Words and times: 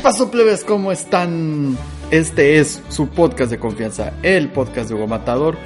pasó, 0.00 0.30
plebes? 0.30 0.64
¿Cómo 0.64 0.92
están? 0.92 1.76
Este 2.10 2.58
es 2.58 2.80
su 2.88 3.08
podcast 3.08 3.50
de 3.50 3.58
confianza, 3.58 4.14
el 4.22 4.48
podcast 4.48 4.88
de 4.88 4.94
Hugo 4.94 5.06
Matador, 5.06 5.56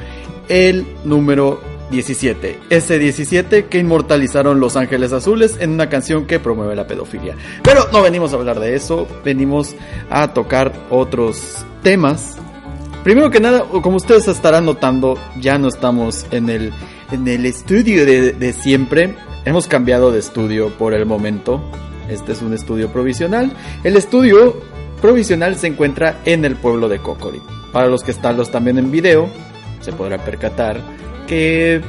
el 0.49 0.87
número 1.05 1.61
17. 1.91 2.59
Ese 2.69 2.99
17 2.99 3.67
que 3.67 3.79
inmortalizaron 3.79 4.59
Los 4.59 4.77
Ángeles 4.77 5.13
Azules 5.13 5.57
en 5.61 5.71
una 5.71 5.89
canción 5.89 6.27
que 6.27 6.41
promueve 6.41 6.75
la 6.75 6.87
pedofilia. 6.87 7.37
Pero 7.63 7.89
no 7.93 8.03
venimos 8.03 8.33
a 8.33 8.37
hablar 8.37 8.59
de 8.59 8.75
eso, 8.75 9.07
venimos 9.25 9.75
a 10.11 10.33
tocar 10.35 10.73
otros 10.91 11.65
temas. 11.83 12.37
Primero 13.05 13.31
que 13.31 13.41
nada, 13.41 13.65
como 13.83 13.97
ustedes 13.97 14.27
estarán 14.27 14.67
notando, 14.67 15.17
ya 15.39 15.59
no 15.59 15.69
estamos 15.69 16.27
en 16.33 16.49
el, 16.49 16.73
en 17.13 17.29
el 17.29 17.47
estudio 17.47 18.05
de, 18.05 18.33
de 18.33 18.53
siempre. 18.53 19.15
Hemos 19.45 19.69
cambiado 19.69 20.11
de 20.11 20.19
estudio 20.19 20.71
por 20.71 20.93
el 20.93 21.07
momento. 21.07 21.63
Este 22.09 22.33
es 22.33 22.43
un 22.43 22.53
estudio 22.53 22.91
provisional. 22.93 23.53
El 23.83 23.97
estudio 23.97 24.61
provisional 25.01 25.57
se 25.57 25.67
encuentra 25.67 26.21
en 26.25 26.45
el 26.45 26.57
pueblo 26.57 26.89
de 26.89 26.99
Cocorit. 26.99 27.43
Para 27.73 27.89
los 27.89 28.03
que 28.03 28.11
están 28.11 28.37
los 28.37 28.51
también 28.51 28.79
en 28.79 28.91
video, 28.91 29.29
se 29.81 29.93
podrá 29.93 30.19
percatar 30.19 30.81
que 31.27 31.81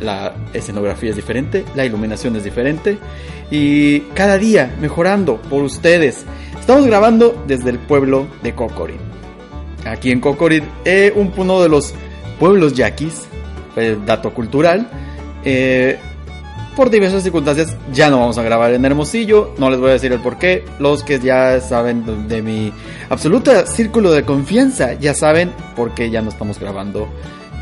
la 0.00 0.34
escenografía 0.52 1.10
es 1.10 1.16
diferente, 1.16 1.64
la 1.74 1.84
iluminación 1.84 2.36
es 2.36 2.44
diferente 2.44 2.98
y 3.50 4.00
cada 4.14 4.36
día 4.38 4.76
mejorando 4.80 5.40
por 5.42 5.62
ustedes. 5.62 6.24
Estamos 6.58 6.86
grabando 6.86 7.42
desde 7.46 7.70
el 7.70 7.78
pueblo 7.78 8.26
de 8.42 8.54
Cocorit. 8.54 9.00
Aquí 9.86 10.10
en 10.10 10.20
Cocorit, 10.20 10.64
eh, 10.84 11.12
un, 11.14 11.32
uno 11.36 11.62
de 11.62 11.68
los 11.68 11.94
pueblos 12.38 12.74
yaquis, 12.74 13.26
dato 14.04 14.32
cultural. 14.34 14.88
Eh, 15.44 15.98
por 16.76 16.90
diversas 16.90 17.22
circunstancias 17.22 17.74
ya 17.90 18.10
no 18.10 18.20
vamos 18.20 18.36
a 18.36 18.42
grabar 18.42 18.72
en 18.74 18.84
Hermosillo, 18.84 19.54
no 19.58 19.70
les 19.70 19.80
voy 19.80 19.90
a 19.90 19.92
decir 19.94 20.12
el 20.12 20.20
por 20.20 20.38
qué, 20.38 20.64
los 20.78 21.02
que 21.02 21.18
ya 21.18 21.58
saben 21.60 22.28
de 22.28 22.42
mi 22.42 22.72
absoluta 23.08 23.66
círculo 23.66 24.12
de 24.12 24.24
confianza 24.24 24.92
ya 24.92 25.14
saben 25.14 25.50
por 25.74 25.94
qué 25.94 26.10
ya 26.10 26.20
no 26.20 26.28
estamos 26.28 26.60
grabando 26.60 27.08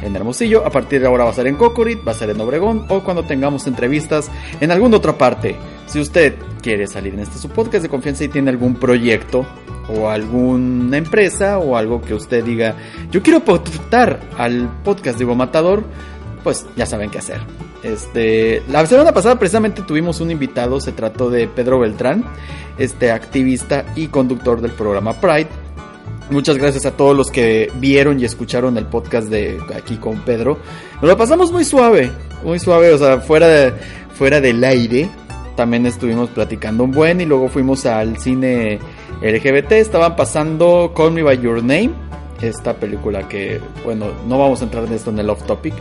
en 0.03 0.15
Hermosillo, 0.17 0.67
a 0.67 0.71
partir 0.71 1.01
de 1.01 1.07
ahora 1.07 1.25
va 1.25 1.31
a 1.31 1.35
ser 1.35 1.47
en 1.47 1.55
Cocorit, 1.55 2.07
va 2.07 2.11
a 2.11 2.15
ser 2.15 2.31
en 2.31 2.41
Obregón 2.41 2.87
o 2.89 3.05
cuando 3.05 3.23
tengamos 3.23 3.67
entrevistas 3.69 4.31
en 4.61 4.71
alguna 4.71 4.97
otra 4.97 5.17
parte. 5.17 5.57
Si 5.87 6.01
usted 6.01 6.35
quiere 6.61 6.87
salir 6.89 7.15
en 7.15 7.21
este 7.21 7.39
su 7.39 7.49
podcast 7.49 7.85
de 7.85 7.89
confianza 7.89 8.25
y 8.25 8.29
tiene 8.29 8.51
algún 8.51 8.75
proyecto 8.75 9.47
o 9.89 10.11
alguna 10.11 10.97
empresa 10.97 11.59
o 11.59 11.77
algo 11.77 12.03
que 12.03 12.15
usted 12.15 12.45
diga, 12.45 12.75
yo 13.11 13.23
quiero 13.23 13.39
aportar 13.39 14.21
al 14.37 14.69
podcast 14.83 15.19
de 15.19 15.25
Hugo 15.25 15.37
Matador, 15.37 15.85
pues 16.43 16.67
ya 16.77 16.85
saben 16.85 17.11
qué 17.11 17.19
hacer. 17.19 17.41
Este, 17.85 18.63
la 18.71 18.87
semana 18.87 19.13
pasada 19.13 19.39
precisamente 19.39 19.83
tuvimos 19.83 20.21
un 20.21 20.31
invitado, 20.31 20.81
se 20.81 20.93
trató 20.93 21.29
de 21.29 21.47
Pedro 21.47 21.79
Beltrán, 21.79 22.25
este 22.79 23.11
activista 23.11 23.85
y 23.95 24.09
conductor 24.09 24.63
del 24.63 24.73
programa 24.73 25.21
Pride. 25.21 25.49
Muchas 26.31 26.57
gracias 26.57 26.87
a 26.87 26.93
todos 26.93 27.15
los 27.15 27.31
que 27.31 27.71
vieron 27.75 28.19
y 28.19 28.25
escucharon 28.25 28.79
el 28.79 28.87
podcast 28.87 29.29
de 29.29 29.61
aquí 29.77 29.99
con 29.99 30.21
Pedro. 30.21 30.59
Nos 30.95 31.11
lo 31.11 31.17
pasamos 31.19 31.53
muy 31.53 31.67
suave, 31.67 32.11
muy 32.43 32.59
suave, 32.59 32.91
o 32.95 32.97
sea, 32.97 33.21
fuera, 33.21 33.77
fuera 34.15 34.41
del 34.41 34.65
aire. 34.65 35.11
También 35.55 35.85
estuvimos 35.85 36.31
platicando 36.31 36.85
un 36.85 36.91
buen 36.91 37.21
y 37.21 37.27
luego 37.27 37.51
fuimos 37.51 37.85
al 37.85 38.17
cine 38.17 38.79
LGBT. 39.21 39.73
Estaban 39.73 40.17
pasando 40.17 40.95
Call 40.97 41.13
Me 41.13 41.23
By 41.23 41.39
Your 41.39 41.59
Name, 41.59 41.91
esta 42.41 42.75
película 42.75 43.29
que, 43.29 43.61
bueno, 43.85 44.07
no 44.27 44.39
vamos 44.39 44.63
a 44.63 44.65
entrar 44.65 44.85
en 44.85 44.95
esto 44.95 45.11
en 45.11 45.19
el 45.19 45.29
off 45.29 45.45
topic, 45.45 45.75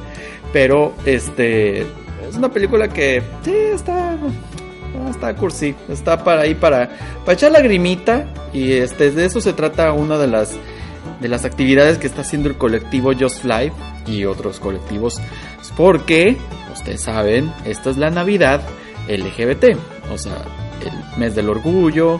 pero 0.53 0.93
este 1.05 1.81
es 1.81 2.37
una 2.37 2.49
película 2.49 2.87
que 2.87 3.21
sí 3.43 3.51
está 3.53 4.15
está 5.09 5.35
cursi, 5.35 5.75
está 5.89 6.23
para 6.23 6.43
ahí 6.43 6.55
para 6.55 6.89
para 7.25 7.33
echar 7.33 7.51
lagrimita 7.51 8.25
y 8.53 8.71
este 8.73 9.11
de 9.11 9.25
eso 9.25 9.41
se 9.41 9.51
trata 9.51 9.91
una 9.91 10.17
de 10.17 10.27
las 10.27 10.55
de 11.19 11.27
las 11.27 11.43
actividades 11.43 11.97
que 11.97 12.07
está 12.07 12.21
haciendo 12.21 12.47
el 12.47 12.57
colectivo 12.57 13.11
Just 13.19 13.43
Life 13.43 13.73
y 14.07 14.23
otros 14.25 14.59
colectivos 14.59 15.19
porque 15.75 16.37
ustedes 16.73 17.01
saben, 17.01 17.51
esta 17.65 17.89
es 17.89 17.97
la 17.97 18.09
Navidad 18.09 18.61
LGBT, 19.07 19.77
o 20.11 20.17
sea, 20.17 20.45
el 20.81 21.19
mes 21.19 21.35
del 21.35 21.49
orgullo, 21.49 22.19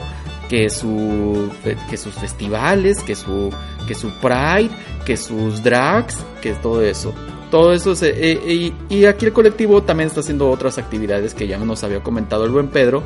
que 0.50 0.70
su 0.70 1.52
que 1.90 1.98
sus 1.98 2.14
festivales, 2.16 3.02
que 3.04 3.16
su 3.16 3.54
que 3.88 3.96
su 3.96 4.10
pride, 4.20 4.70
que 5.06 5.18
sus 5.18 5.62
drags, 5.64 6.18
que 6.42 6.54
todo 6.54 6.82
eso. 6.82 7.14
Todo 7.54 7.72
eso 7.72 7.94
se, 7.94 8.10
eh, 8.10 8.42
y, 8.52 8.74
y, 8.90 9.06
aquí 9.06 9.28
el 9.28 9.32
colectivo 9.32 9.84
también 9.84 10.08
está 10.08 10.22
haciendo 10.22 10.50
otras 10.50 10.80
actividades 10.80 11.36
que 11.36 11.46
ya 11.46 11.60
nos 11.60 11.84
había 11.84 12.02
comentado 12.02 12.46
el 12.46 12.50
buen 12.50 12.70
Pedro 12.70 13.04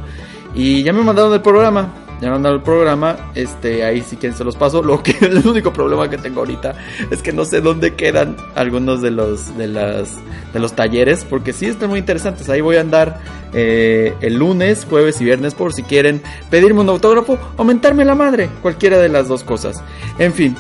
y 0.56 0.84
ya 0.84 0.94
me 0.94 1.02
mandaron 1.02 1.34
el 1.34 1.42
programa. 1.42 1.94
Ya 2.22 2.28
me 2.30 2.36
mandaron 2.36 2.60
el 2.60 2.64
programa, 2.64 3.32
este, 3.36 3.84
ahí 3.84 4.02
sí 4.02 4.16
que 4.16 4.32
se 4.32 4.46
los 4.46 4.56
paso. 4.56 4.82
Lo 4.82 5.04
que 5.04 5.18
el 5.26 5.46
único 5.46 5.74
problema 5.74 6.10
que 6.10 6.18
tengo 6.18 6.40
ahorita 6.40 6.76
es 7.12 7.22
que 7.22 7.34
no 7.34 7.44
sé 7.44 7.60
dónde 7.60 7.96
quedan 7.96 8.38
algunos 8.56 9.02
de 9.02 9.12
los 9.12 9.58
de 9.58 9.68
las 9.68 10.16
de 10.54 10.60
los 10.62 10.72
talleres, 10.72 11.26
porque 11.26 11.52
sí 11.52 11.66
están 11.66 11.90
muy 11.90 12.00
interesantes. 12.00 12.48
Ahí 12.48 12.62
voy 12.62 12.78
a 12.78 12.80
andar 12.80 13.20
eh, 13.54 14.16
el 14.22 14.36
lunes, 14.36 14.88
jueves 14.90 15.20
y 15.20 15.26
viernes 15.26 15.56
por 15.56 15.74
si 15.74 15.84
quieren 15.84 16.22
pedirme 16.50 16.80
un 16.80 16.88
autógrafo 16.88 17.38
o 17.58 17.66
mentarme 17.66 18.06
la 18.06 18.16
madre, 18.16 18.50
cualquiera 18.62 18.98
de 18.98 19.10
las 19.10 19.28
dos 19.28 19.44
cosas. 19.44 19.84
En 20.20 20.34
fin, 20.34 20.56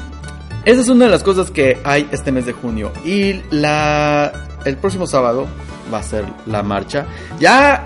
esa 0.71 0.81
es 0.81 0.89
una 0.89 1.05
de 1.05 1.11
las 1.11 1.23
cosas 1.23 1.49
que 1.49 1.79
hay 1.83 2.07
este 2.11 2.31
mes 2.31 2.45
de 2.45 2.53
junio 2.53 2.91
y 3.03 3.41
la 3.51 4.47
el 4.65 4.77
próximo 4.77 5.07
sábado 5.07 5.47
va 5.93 5.99
a 5.99 6.03
ser 6.03 6.25
la 6.45 6.61
marcha. 6.61 7.05
Ya 7.39 7.83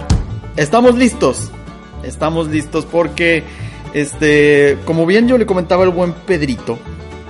estamos 0.58 0.98
listos 0.98 1.52
estamos 2.04 2.48
listos 2.48 2.86
porque, 2.86 3.44
este, 3.94 4.78
como 4.86 5.06
bien 5.06 5.28
yo 5.28 5.38
le 5.38 5.46
comentaba 5.46 5.84
al 5.84 5.90
buen 5.90 6.14
Pedrito, 6.14 6.78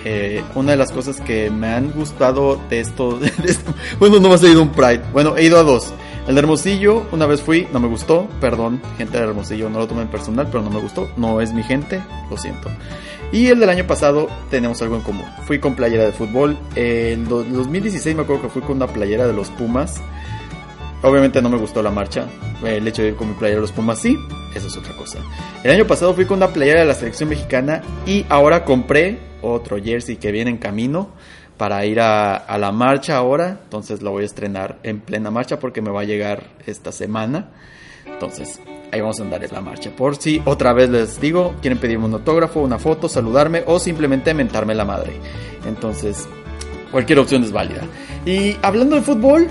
eh, 0.03 0.43
una 0.55 0.71
de 0.71 0.77
las 0.77 0.91
cosas 0.91 1.21
que 1.21 1.49
me 1.49 1.67
han 1.67 1.91
gustado 1.91 2.59
de 2.69 2.79
esto, 2.79 3.19
bueno, 3.99 4.19
no 4.19 4.29
más 4.29 4.43
he 4.43 4.51
ido 4.51 4.61
un 4.61 4.69
Pride, 4.69 5.01
bueno, 5.13 5.37
he 5.37 5.45
ido 5.45 5.59
a 5.59 5.63
dos. 5.63 5.93
El 6.27 6.35
de 6.35 6.41
Hermosillo, 6.41 7.07
una 7.11 7.25
vez 7.25 7.41
fui, 7.41 7.67
no 7.73 7.79
me 7.79 7.87
gustó, 7.87 8.27
perdón, 8.39 8.79
gente 8.97 9.17
de 9.17 9.23
Hermosillo, 9.23 9.69
no 9.69 9.79
lo 9.79 9.87
tomé 9.87 10.03
en 10.03 10.07
personal, 10.07 10.47
pero 10.51 10.63
no 10.63 10.69
me 10.69 10.79
gustó, 10.79 11.09
no 11.17 11.41
es 11.41 11.51
mi 11.51 11.63
gente, 11.63 12.01
lo 12.29 12.37
siento. 12.37 12.69
Y 13.31 13.47
el 13.47 13.59
del 13.59 13.69
año 13.69 13.87
pasado 13.87 14.27
tenemos 14.49 14.81
algo 14.81 14.97
en 14.97 15.01
común. 15.01 15.25
Fui 15.45 15.59
con 15.59 15.75
playera 15.75 16.03
de 16.03 16.11
fútbol. 16.11 16.57
En 16.75 17.27
2016 17.27 18.15
me 18.15 18.23
acuerdo 18.23 18.43
que 18.43 18.49
fui 18.49 18.61
con 18.61 18.75
una 18.75 18.87
playera 18.87 19.25
de 19.25 19.33
los 19.33 19.49
Pumas. 19.51 20.01
Obviamente 21.01 21.41
no 21.41 21.49
me 21.49 21.57
gustó 21.57 21.81
la 21.81 21.91
marcha. 21.91 22.27
El 22.63 22.85
hecho 22.87 23.01
de 23.01 23.09
ir 23.09 23.15
con 23.15 23.29
mi 23.29 23.33
playera 23.35 23.57
de 23.57 23.61
los 23.61 23.71
Pumas 23.71 23.99
sí, 23.99 24.17
eso 24.53 24.67
es 24.67 24.75
otra 24.77 24.93
cosa. 24.97 25.19
El 25.63 25.71
año 25.71 25.87
pasado 25.87 26.13
fui 26.13 26.25
con 26.25 26.37
una 26.37 26.49
playera 26.49 26.81
de 26.81 26.85
la 26.85 26.93
selección 26.93 27.29
mexicana 27.29 27.81
y 28.05 28.25
ahora 28.27 28.65
compré 28.65 29.19
otro 29.41 29.81
jersey 29.81 30.17
que 30.17 30.31
viene 30.31 30.51
en 30.51 30.57
camino 30.57 31.09
para 31.57 31.85
ir 31.85 32.01
a, 32.01 32.35
a, 32.35 32.57
la 32.57 32.73
marcha 32.73 33.15
ahora. 33.15 33.59
Entonces 33.63 34.01
lo 34.01 34.11
voy 34.11 34.23
a 34.23 34.25
estrenar 34.25 34.77
en 34.83 34.99
plena 34.99 35.31
marcha 35.31 35.57
porque 35.57 35.81
me 35.81 35.89
va 35.89 36.01
a 36.01 36.05
llegar 36.05 36.43
esta 36.65 36.91
semana. 36.91 37.49
Entonces 38.05 38.59
ahí 38.91 39.01
vamos 39.01 39.19
a 39.19 39.23
andar 39.23 39.43
en 39.43 39.51
la 39.51 39.61
marcha. 39.61 39.89
Por 39.91 40.15
si 40.17 40.41
otra 40.45 40.73
vez 40.73 40.89
les 40.89 41.19
digo, 41.19 41.55
quieren 41.61 41.79
pedirme 41.79 42.05
un 42.05 42.13
autógrafo, 42.13 42.59
una 42.59 42.79
foto, 42.79 43.07
saludarme 43.07 43.63
o 43.65 43.79
simplemente 43.79 44.33
mentarme 44.33 44.75
la 44.75 44.85
madre. 44.85 45.13
Entonces 45.65 46.27
cualquier 46.91 47.19
opción 47.19 47.43
es 47.43 47.51
válida. 47.51 47.81
Y 48.25 48.57
hablando 48.61 48.95
de 48.95 49.01
fútbol, 49.01 49.47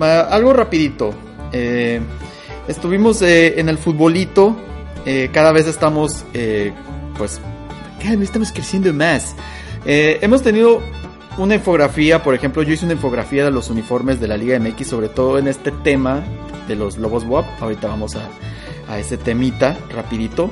algo 0.00 0.52
rapidito. 0.52 1.14
Eh, 1.52 2.00
estuvimos 2.66 3.22
eh, 3.22 3.60
en 3.60 3.68
el 3.68 3.78
futbolito. 3.78 4.56
Eh, 5.06 5.30
cada 5.32 5.52
vez 5.52 5.66
estamos, 5.66 6.24
pues, 7.16 7.40
cada 8.02 8.16
vez 8.16 8.24
estamos 8.24 8.52
creciendo 8.52 8.92
más. 8.92 9.34
Hemos 9.84 10.42
tenido 10.42 10.82
una 11.38 11.54
infografía, 11.54 12.22
por 12.22 12.34
ejemplo, 12.34 12.62
yo 12.62 12.72
hice 12.72 12.84
una 12.84 12.94
infografía 12.94 13.44
de 13.44 13.50
los 13.50 13.70
uniformes 13.70 14.20
de 14.20 14.28
la 14.28 14.36
Liga 14.36 14.58
MX, 14.58 14.86
sobre 14.86 15.08
todo 15.08 15.38
en 15.38 15.46
este 15.46 15.70
tema 15.70 16.22
de 16.66 16.74
los 16.74 16.98
Lobos 16.98 17.24
WAP. 17.24 17.46
Ahorita 17.62 17.86
vamos 17.86 18.16
a, 18.16 18.28
a 18.88 18.98
ese 18.98 19.16
temita 19.16 19.76
rapidito. 19.94 20.50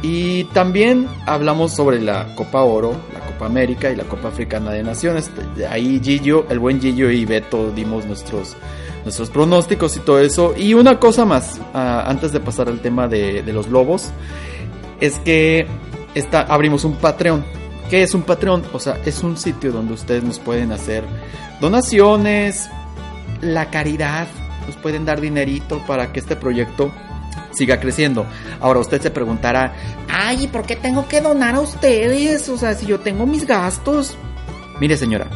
Y 0.00 0.44
también 0.44 1.08
hablamos 1.26 1.74
sobre 1.74 2.00
la 2.00 2.34
Copa 2.36 2.62
Oro, 2.62 2.92
la 3.12 3.20
Copa 3.20 3.46
América 3.46 3.90
y 3.90 3.96
la 3.96 4.04
Copa 4.04 4.28
Africana 4.28 4.70
de 4.70 4.82
Naciones. 4.84 5.30
Ahí 5.68 6.00
Gillo, 6.02 6.46
el 6.50 6.60
buen 6.60 6.80
Gillo 6.80 7.10
y 7.10 7.24
Beto 7.24 7.72
dimos 7.72 8.06
nuestros, 8.06 8.56
nuestros 9.02 9.28
pronósticos 9.30 9.96
y 9.96 10.00
todo 10.00 10.20
eso. 10.20 10.54
Y 10.56 10.74
una 10.74 11.00
cosa 11.00 11.24
más, 11.24 11.60
ah, 11.74 12.04
antes 12.06 12.32
de 12.32 12.38
pasar 12.38 12.68
al 12.68 12.80
tema 12.80 13.08
de, 13.08 13.42
los 13.52 13.68
lobos, 13.68 14.10
es 15.00 15.18
que 15.18 15.66
está, 16.14 16.42
abrimos 16.42 16.84
un 16.84 16.94
Patreon. 16.94 17.44
¿Qué 17.90 18.02
es 18.02 18.14
un 18.14 18.22
Patreon? 18.22 18.64
O 18.72 18.78
sea, 18.78 19.00
es 19.04 19.24
un 19.24 19.36
sitio 19.36 19.72
donde 19.72 19.94
ustedes 19.94 20.22
nos 20.22 20.38
pueden 20.38 20.70
hacer 20.70 21.02
donaciones, 21.60 22.70
la 23.40 23.70
caridad, 23.70 24.28
nos 24.66 24.76
pueden 24.76 25.04
dar 25.04 25.20
dinerito 25.20 25.82
para 25.88 26.12
que 26.12 26.20
este 26.20 26.36
proyecto 26.36 26.92
siga 27.52 27.80
creciendo. 27.80 28.26
Ahora 28.60 28.80
usted 28.80 29.00
se 29.00 29.10
preguntará, 29.10 29.74
ay, 30.08 30.48
¿por 30.48 30.64
qué 30.64 30.76
tengo 30.76 31.08
que 31.08 31.20
donar 31.20 31.54
a 31.54 31.60
ustedes? 31.60 32.48
O 32.48 32.58
sea, 32.58 32.74
si 32.74 32.86
yo 32.86 33.00
tengo 33.00 33.26
mis 33.26 33.46
gastos. 33.46 34.16
Mire 34.80 34.96
señora, 34.96 35.28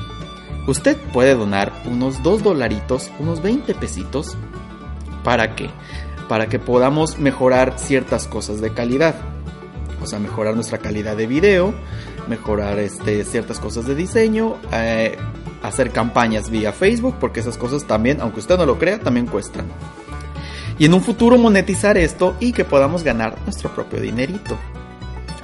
usted 0.67 0.97
puede 1.12 1.35
donar 1.35 1.73
unos 1.87 2.23
2 2.23 2.43
dolaritos, 2.43 3.11
unos 3.19 3.43
20 3.43 3.75
pesitos. 3.75 4.37
¿Para 5.25 5.55
qué? 5.55 5.70
Para 6.29 6.49
que 6.49 6.59
podamos 6.59 7.19
mejorar 7.19 7.75
ciertas 7.76 8.26
cosas 8.26 8.61
de 8.61 8.73
calidad. 8.73 9.15
O 10.03 10.06
sea, 10.06 10.19
mejorar 10.19 10.55
nuestra 10.55 10.79
calidad 10.79 11.17
de 11.17 11.26
video, 11.26 11.75
mejorar 12.29 12.79
este, 12.81 13.25
ciertas 13.25 13.61
cosas 13.61 13.87
de 13.87 13.94
diseño, 13.94 14.56
eh, 14.73 15.17
hacer 15.62 15.91
campañas 15.91 16.50
vía 16.50 16.73
Facebook, 16.73 17.17
porque 17.20 17.38
esas 17.38 17.56
cosas 17.56 17.85
también, 17.85 18.20
aunque 18.20 18.41
usted 18.41 18.58
no 18.58 18.67
lo 18.67 18.79
crea, 18.79 18.99
también 18.99 19.26
cuestan 19.26 19.67
y 20.78 20.84
en 20.84 20.94
un 20.94 21.02
futuro 21.02 21.38
monetizar 21.38 21.98
esto 21.98 22.36
y 22.40 22.52
que 22.52 22.64
podamos 22.64 23.02
ganar 23.02 23.36
nuestro 23.44 23.74
propio 23.74 24.00
dinerito, 24.00 24.56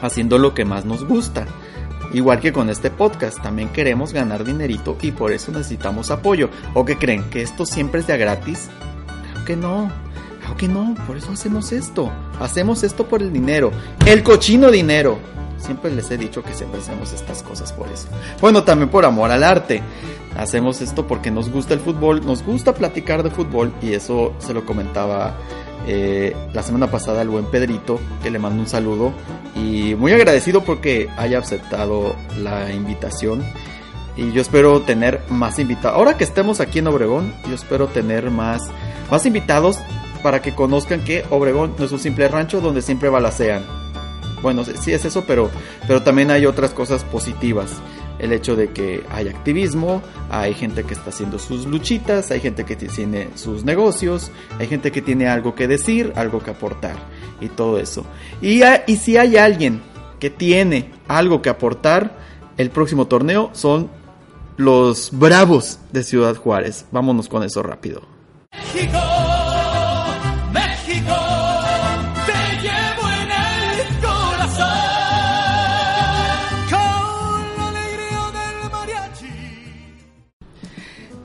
haciendo 0.01 0.39
lo 0.39 0.55
que 0.55 0.65
más 0.65 0.85
nos 0.85 1.05
gusta. 1.05 1.47
Igual 2.13 2.41
que 2.41 2.53
con 2.53 2.71
este 2.71 2.91
podcast, 2.91 3.43
también 3.43 3.69
queremos 3.69 4.15
ganar 4.15 4.45
dinerito 4.45 4.97
y 5.03 5.13
por 5.13 5.33
eso 5.33 5.53
necesitamos 5.53 6.11
apoyo. 6.11 6.49
¿O 6.73 6.85
que 6.85 6.97
creen? 6.97 7.25
¿Que 7.31 7.43
esto 7.43 7.67
siempre 7.67 8.01
es 8.01 8.07
de 8.07 8.17
gratis? 8.17 8.71
Claro 9.07 9.45
que 9.45 9.57
no, 9.57 9.93
claro 10.41 10.57
que 10.57 10.69
no, 10.69 10.95
por 11.07 11.19
eso 11.19 11.33
hacemos 11.33 11.71
esto. 11.73 12.11
Hacemos 12.41 12.83
esto 12.83 13.07
por 13.07 13.21
el 13.21 13.33
dinero, 13.33 13.73
el 14.07 14.23
cochino 14.23 14.71
dinero. 14.71 15.19
Siempre 15.59 15.91
les 15.91 16.11
he 16.11 16.17
dicho 16.17 16.43
que 16.43 16.55
siempre 16.55 16.81
hacemos 16.81 17.13
estas 17.13 17.43
cosas 17.43 17.73
por 17.73 17.89
eso. 17.89 18.09
Bueno, 18.41 18.65
también 18.65 18.89
por 18.89 19.05
amor 19.05 19.31
al 19.31 19.43
arte. 19.43 19.83
Hacemos 20.37 20.81
esto 20.81 21.07
porque 21.07 21.31
nos 21.31 21.51
gusta 21.51 21.75
el 21.75 21.81
fútbol, 21.81 22.25
nos 22.25 22.45
gusta 22.45 22.75
platicar 22.75 23.23
de 23.23 23.31
fútbol 23.31 23.73
y 23.83 23.93
eso 23.95 24.35
se 24.39 24.55
lo 24.55 24.65
comentaba 24.65 25.37
eh, 25.87 26.37
la 26.53 26.63
semana 26.63 26.91
pasada 26.91 27.23
al 27.23 27.29
buen 27.29 27.47
Pedrito, 27.47 27.99
que 28.23 28.31
le 28.31 28.39
mando 28.39 28.61
un 28.61 28.69
saludo 28.69 29.13
y 29.57 29.95
muy 29.95 30.13
agradecido 30.13 30.63
porque 30.63 31.09
haya 31.17 31.39
aceptado 31.39 32.15
la 32.39 32.73
invitación. 32.73 33.43
Y 34.17 34.33
yo 34.33 34.43
espero 34.43 34.81
tener 34.83 35.21
más 35.29 35.59
invitados. 35.59 35.97
Ahora 35.97 36.17
que 36.17 36.25
estemos 36.25 36.61
aquí 36.61 36.81
en 36.81 36.89
Obregón, 36.89 37.33
yo 37.49 37.55
espero 37.55 37.87
tener 37.87 38.31
más, 38.31 38.63
más 39.11 39.27
invitados 39.27 39.79
para 40.23 40.43
que 40.43 40.55
conozcan 40.55 41.05
que 41.05 41.25
Obregón 41.31 41.75
no 41.79 41.85
es 41.85 41.93
un 41.93 42.01
simple 42.01 42.29
rancho 42.29 42.61
donde 42.61 42.83
siempre 42.83 43.09
balacean 43.09 43.78
bueno, 44.43 44.65
sí 44.65 44.93
es 44.93 45.05
eso, 45.05 45.25
pero, 45.27 45.51
pero 45.87 46.03
también 46.03 46.31
hay 46.31 46.47
otras 46.47 46.73
cosas 46.73 47.05
positivas. 47.05 47.73
El 48.19 48.33
hecho 48.33 48.57
de 48.57 48.71
que 48.73 49.05
hay 49.11 49.29
activismo, 49.29 50.03
hay 50.29 50.55
gente 50.55 50.83
que 50.83 50.95
está 50.95 51.11
haciendo 51.11 51.39
sus 51.39 51.67
luchitas, 51.67 52.31
hay 52.31 52.41
gente 52.41 52.65
que 52.65 52.75
tiene 52.75 53.29
sus 53.37 53.65
negocios, 53.65 54.31
hay 54.59 54.67
gente 54.67 54.91
que 54.91 55.03
tiene 55.03 55.29
algo 55.29 55.55
que 55.55 55.69
decir, 55.69 56.13
algo 56.17 56.41
que 56.43 56.51
aportar 56.51 56.97
y 57.41 57.49
todo 57.49 57.79
eso. 57.79 58.05
Y, 58.43 58.63
y 58.87 58.97
si 58.97 59.17
hay 59.17 59.37
alguien 59.37 59.83
que 60.19 60.31
tiene 60.31 60.91
algo 61.07 61.43
que 61.43 61.49
aportar, 61.49 62.19
el 62.57 62.71
próximo 62.71 63.07
torneo 63.07 63.51
son 63.53 63.89
los 64.57 65.11
Bravos 65.13 65.79
de 65.93 66.03
Ciudad 66.03 66.35
Juárez. 66.35 66.87
Vámonos 66.91 67.29
con 67.29 67.45
eso 67.45 67.63
rápido. 67.63 68.03
México. 68.53 69.38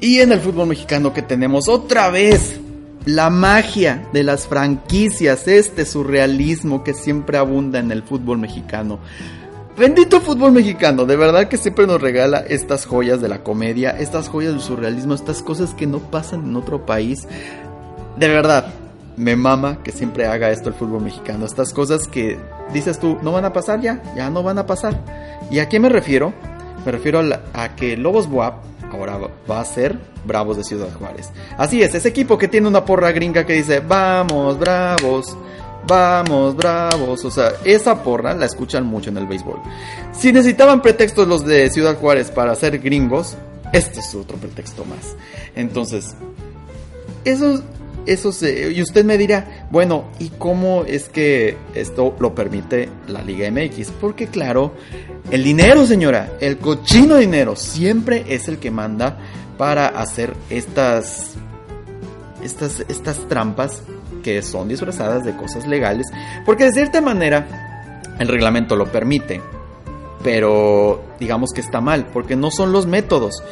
Y 0.04 0.20
en 0.20 0.34
el 0.34 0.42
fútbol 0.42 0.68
mexicano 0.68 1.14
que 1.14 1.22
tenemos 1.22 1.70
otra 1.70 2.10
vez 2.10 2.60
la 3.06 3.30
magia 3.30 4.06
de 4.12 4.24
las 4.24 4.48
franquicias, 4.48 5.48
este 5.48 5.86
surrealismo 5.86 6.84
que 6.84 6.94
siempre 6.94 7.38
abunda 7.38 7.80
en 7.80 7.90
el 7.90 8.04
fútbol 8.04 8.38
mexicano. 8.38 9.00
Bendito 9.78 10.20
fútbol 10.20 10.52
mexicano, 10.52 11.06
de 11.06 11.16
verdad 11.16 11.48
que 11.48 11.56
siempre 11.56 11.88
nos 11.88 12.02
regala 12.02 12.40
estas 12.40 12.86
joyas 12.86 13.22
de 13.22 13.30
la 13.30 13.44
comedia, 13.44 13.92
estas 13.92 14.28
joyas 14.28 14.52
del 14.52 14.62
surrealismo, 14.62 15.14
estas 15.14 15.42
cosas 15.42 15.74
que 15.74 15.88
no 15.88 16.00
pasan 16.00 16.44
en 16.48 16.58
otro 16.58 16.86
país. 16.86 17.26
De 18.18 18.28
verdad, 18.28 18.74
me 19.16 19.38
mama 19.38 19.84
que 19.84 19.94
siempre 19.94 20.26
haga 20.26 20.52
esto 20.52 20.68
el 20.68 20.76
fútbol 20.76 21.02
mexicano, 21.02 21.46
estas 21.46 21.72
cosas 21.72 22.10
que 22.10 22.38
dices 22.74 23.00
tú, 23.00 23.20
no 23.22 23.32
van 23.32 23.46
a 23.46 23.54
pasar 23.54 23.80
ya, 23.80 24.04
ya 24.18 24.30
no 24.30 24.44
van 24.44 24.58
a 24.58 24.66
pasar. 24.66 25.00
¿Y 25.50 25.60
a 25.60 25.70
qué 25.70 25.80
me 25.80 25.88
refiero? 25.88 26.34
Me 26.86 26.92
refiero 26.92 27.22
a, 27.22 27.40
a 27.54 27.78
que 27.78 27.96
Lobos 27.96 28.28
Buap 28.28 28.73
ahora 28.94 29.20
va 29.50 29.60
a 29.60 29.66
ser 29.66 29.98
Bravos 30.26 30.58
de 30.58 30.64
Ciudad 30.64 30.94
Juárez. 30.98 31.32
Así 31.58 31.82
es, 31.82 31.94
ese 31.96 32.10
equipo 32.10 32.38
que 32.38 32.48
tiene 32.48 32.68
una 32.68 32.86
porra 32.86 33.12
gringa 33.12 33.46
que 33.46 33.54
dice, 33.54 33.80
vamos, 33.80 34.58
Bravos. 34.60 35.36
Vamos, 35.86 36.56
bravos. 36.56 37.26
O 37.26 37.30
sea, 37.30 37.54
esa 37.66 38.04
porra 38.04 38.34
la 38.34 38.46
escuchan 38.46 38.86
mucho 38.86 39.10
en 39.10 39.18
el 39.18 39.28
béisbol. 39.28 39.60
Si 40.14 40.32
necesitaban 40.32 40.82
pretextos 40.82 41.28
los 41.28 41.46
de 41.46 41.70
Ciudad 41.70 41.98
Juárez 41.98 42.32
para 42.32 42.56
ser 42.56 42.80
gringos, 42.80 43.36
este 43.74 44.00
es 44.00 44.16
otro 44.16 44.38
pretexto 44.38 44.86
más. 44.86 45.16
Entonces, 45.56 46.16
eso 47.26 47.62
eso 48.06 48.32
se, 48.32 48.72
y 48.72 48.82
usted 48.82 49.06
me 49.06 49.18
dirá, 49.18 49.68
bueno, 49.72 50.06
¿y 50.20 50.30
cómo 50.30 50.84
es 50.86 51.10
que 51.10 51.58
esto 51.74 52.16
lo 52.20 52.36
permite 52.36 52.90
la 53.08 53.22
Liga 53.22 53.50
MX? 53.50 53.92
Porque 54.00 54.28
claro, 54.28 54.74
el 55.32 55.44
dinero, 55.44 55.86
señora, 55.86 56.34
el 56.42 56.58
cochino 56.58 57.16
dinero 57.16 57.56
siempre 57.56 58.26
es 58.28 58.48
el 58.48 58.60
que 58.60 58.72
manda 58.72 59.18
para 59.58 59.88
hacer 59.88 60.34
estas 60.50 61.36
estas 62.44 62.84
estas 62.90 63.18
trampas 63.30 63.84
que 64.24 64.42
son 64.42 64.68
disfrazadas 64.68 65.24
de 65.24 65.36
cosas 65.36 65.68
legales, 65.68 66.08
porque 66.46 66.66
de 66.66 66.72
cierta 66.72 67.02
manera 67.02 68.04
el 68.20 68.28
reglamento 68.28 68.76
lo 68.76 68.92
permite, 68.92 69.42
pero 70.24 71.04
digamos 71.20 71.52
que 71.54 71.62
está 71.62 71.82
mal, 71.82 72.08
porque 72.12 72.36
no 72.36 72.52
son 72.52 72.72
los 72.72 72.86
métodos. 72.88 73.44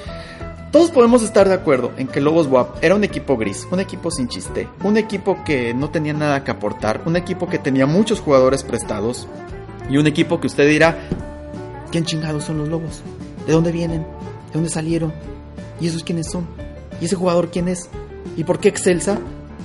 Todos 0.72 0.90
podemos 0.90 1.22
estar 1.22 1.50
de 1.50 1.54
acuerdo 1.54 1.92
en 1.98 2.08
que 2.08 2.22
Lobos 2.22 2.48
WAP 2.48 2.82
era 2.82 2.96
un 2.96 3.04
equipo 3.04 3.36
gris, 3.36 3.68
un 3.72 3.82
equipo 3.82 4.10
sin 4.10 4.30
chiste, 4.30 4.70
un 4.84 4.96
equipo 4.96 5.44
que 5.44 5.74
no 5.74 5.90
tenía 5.90 6.13
nada 6.13 6.46
que 6.46 6.51
aportar, 6.51 7.01
un 7.06 7.18
equipo 7.18 7.50
que 7.50 7.60
tenía 7.60 7.86
muchos 7.86 8.22
jugadores 8.22 8.63
prestados 8.63 9.28
y 9.90 9.98
un 9.98 10.08
equipo 10.08 10.40
que 10.40 10.48
usted 10.48 10.70
dirá, 10.70 10.98
¿quién 11.92 12.06
chingados 12.06 12.46
son 12.46 12.60
los 12.60 12.70
Lobos? 12.70 13.01
¿De 13.46 13.51
dónde 13.51 13.74
vienen? 13.74 14.04
¿De 14.04 14.54
dónde 14.54 14.70
salieron? 14.70 15.12
¿Y 15.82 15.88
esos 15.88 16.06
quiénes 16.06 16.32
son? 16.32 16.48
¿Y 17.01 17.06
ese 17.06 17.18
jugador 17.18 17.50
quién 17.51 17.68
es? 17.68 17.90
¿Y 18.38 18.46
por 18.46 18.60
qué 18.60 18.70
Excelsa 18.70 19.20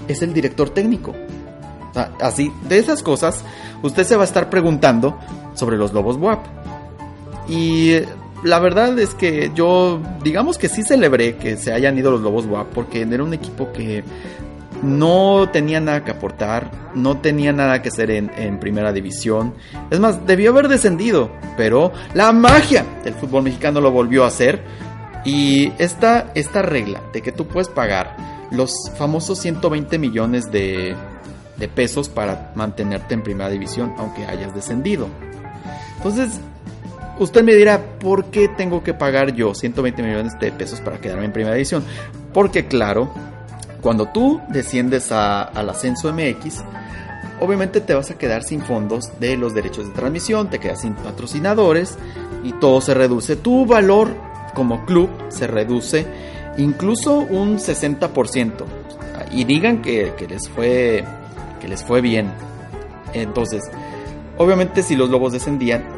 es 0.09 0.23
el 0.23 0.35
director 0.35 0.71
técnico? 0.71 1.15
así, 2.21 2.53
de 2.69 2.79
esas 2.79 3.03
cosas, 3.03 3.43
usted 3.83 4.05
se 4.05 4.17
va 4.17 4.23
a 4.23 4.27
estar 4.27 4.51
preguntando 4.51 5.19
sobre 5.55 5.77
los 5.77 5.93
Lobos 5.93 6.17
WAP. 6.17 6.45
Y 7.49 8.01
la 8.47 8.61
verdad 8.61 8.97
es 8.99 9.15
que 9.15 9.50
yo, 9.55 10.00
digamos 10.23 10.57
que 10.57 10.69
sí 10.69 10.85
celebré 10.85 11.37
que 11.37 11.57
se 11.57 11.73
hayan 11.73 11.99
ido 11.99 12.12
los 12.12 12.21
Lobos 12.21 12.47
WAP 12.47 12.69
porque 12.69 13.03
era 13.03 13.25
un 13.25 13.35
equipo 13.35 13.73
que 13.73 14.05
no 14.83 15.49
tenía 15.53 15.81
nada 15.81 16.05
que 16.05 16.12
aportar, 16.12 16.71
no 16.95 17.19
tenía 17.19 17.53
nada 17.53 17.83
que 17.83 17.88
hacer 17.88 18.11
en, 18.11 18.61
primera 18.61 18.93
división. 18.93 19.55
Es 19.91 19.99
más, 19.99 20.26
debió 20.26 20.50
haber 20.50 20.69
descendido, 20.69 21.31
pero 21.57 21.93
la 22.15 22.33
magia 22.33 22.87
del 23.03 23.15
fútbol 23.15 23.43
mexicano 23.43 23.81
lo 23.81 23.91
volvió 23.91 24.23
a 24.23 24.29
hacer. 24.29 24.62
Y 25.25 25.73
esta, 25.79 26.31
esta 26.35 26.62
regla 26.62 27.03
de 27.12 27.23
que 27.23 27.33
tú 27.33 27.49
puedes 27.49 27.69
pagar 27.69 28.17
los 28.53 28.73
famosos 28.97 29.41
120 29.41 29.99
millones 29.99 30.53
de, 30.53 30.95
de 31.57 31.69
pesos 31.69 32.09
para 32.09 32.53
mantenerte 32.55 33.15
en 33.15 33.23
primera 33.23 33.50
división 33.50 33.93
aunque 33.99 34.25
hayas 34.25 34.55
descendido. 34.55 35.09
Entonces, 35.97 36.38
Usted 37.19 37.43
me 37.43 37.55
dirá, 37.55 37.83
¿por 37.99 38.27
qué 38.27 38.49
tengo 38.49 38.83
que 38.83 38.93
pagar 38.93 39.33
yo 39.33 39.55
120 39.55 40.03
millones 40.03 40.39
de 40.39 40.53
pesos 40.53 40.81
para 40.81 41.01
quedarme 41.01 41.25
en 41.25 41.33
primera 41.33 41.55
división? 41.55 41.83
Porque 42.35 42.67
claro, 42.67 43.11
cuando 43.81 44.09
tú 44.09 44.41
desciendes 44.49 45.11
al 45.13 45.71
ascenso 45.71 46.13
MX, 46.13 46.63
obviamente 47.41 47.81
te 47.81 47.95
vas 47.95 48.11
a 48.11 48.19
quedar 48.19 48.43
sin 48.43 48.61
fondos 48.61 49.19
de 49.19 49.37
los 49.39 49.55
derechos 49.55 49.87
de 49.87 49.95
transmisión, 49.95 50.51
te 50.51 50.59
quedas 50.59 50.83
sin 50.83 50.95
patrocinadores 50.95 51.97
y 52.45 52.53
todo 52.53 52.83
se 52.83 52.93
reduce. 52.93 53.37
Tu 53.37 53.65
valor 53.65 54.09
como 54.55 54.85
club 54.85 55.09
se 55.29 55.47
reduce 55.47 56.07
incluso 56.59 57.19
un 57.19 57.57
60%. 57.59 58.53
Y 59.33 59.45
digan 59.45 59.81
que, 59.81 60.13
que 60.19 60.27
les 60.27 60.49
fue 60.49 61.05
que 61.61 61.69
les 61.69 61.83
fue 61.83 62.03
bien. 62.03 62.31
Entonces, 63.15 63.63
obviamente 64.37 64.83
si 64.83 64.97
los 64.97 65.09
Lobos 65.09 65.33
descendían, 65.33 65.96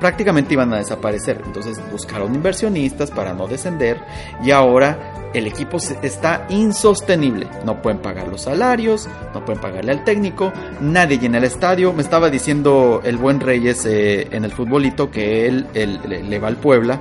prácticamente 0.00 0.54
iban 0.54 0.72
a 0.72 0.78
desaparecer. 0.78 1.42
Entonces 1.44 1.80
buscaron 1.92 2.34
inversionistas 2.34 3.10
para 3.10 3.34
no 3.34 3.46
descender 3.46 4.00
y 4.42 4.50
ahora 4.50 5.30
el 5.32 5.46
equipo 5.46 5.76
está 5.76 6.46
insostenible. 6.48 7.46
No 7.64 7.80
pueden 7.80 8.00
pagar 8.00 8.26
los 8.26 8.42
salarios, 8.42 9.08
no 9.32 9.44
pueden 9.44 9.60
pagarle 9.60 9.92
al 9.92 10.04
técnico, 10.04 10.52
nadie 10.80 11.18
llena 11.18 11.38
el 11.38 11.44
estadio. 11.44 11.92
Me 11.92 12.02
estaba 12.02 12.30
diciendo 12.30 13.00
el 13.04 13.16
buen 13.16 13.38
Reyes 13.38 13.86
eh, 13.86 14.28
en 14.32 14.44
el 14.44 14.50
futbolito 14.50 15.10
que 15.10 15.46
él, 15.46 15.66
le 15.72 16.38
va 16.38 16.48
al 16.48 16.56
Puebla 16.56 16.98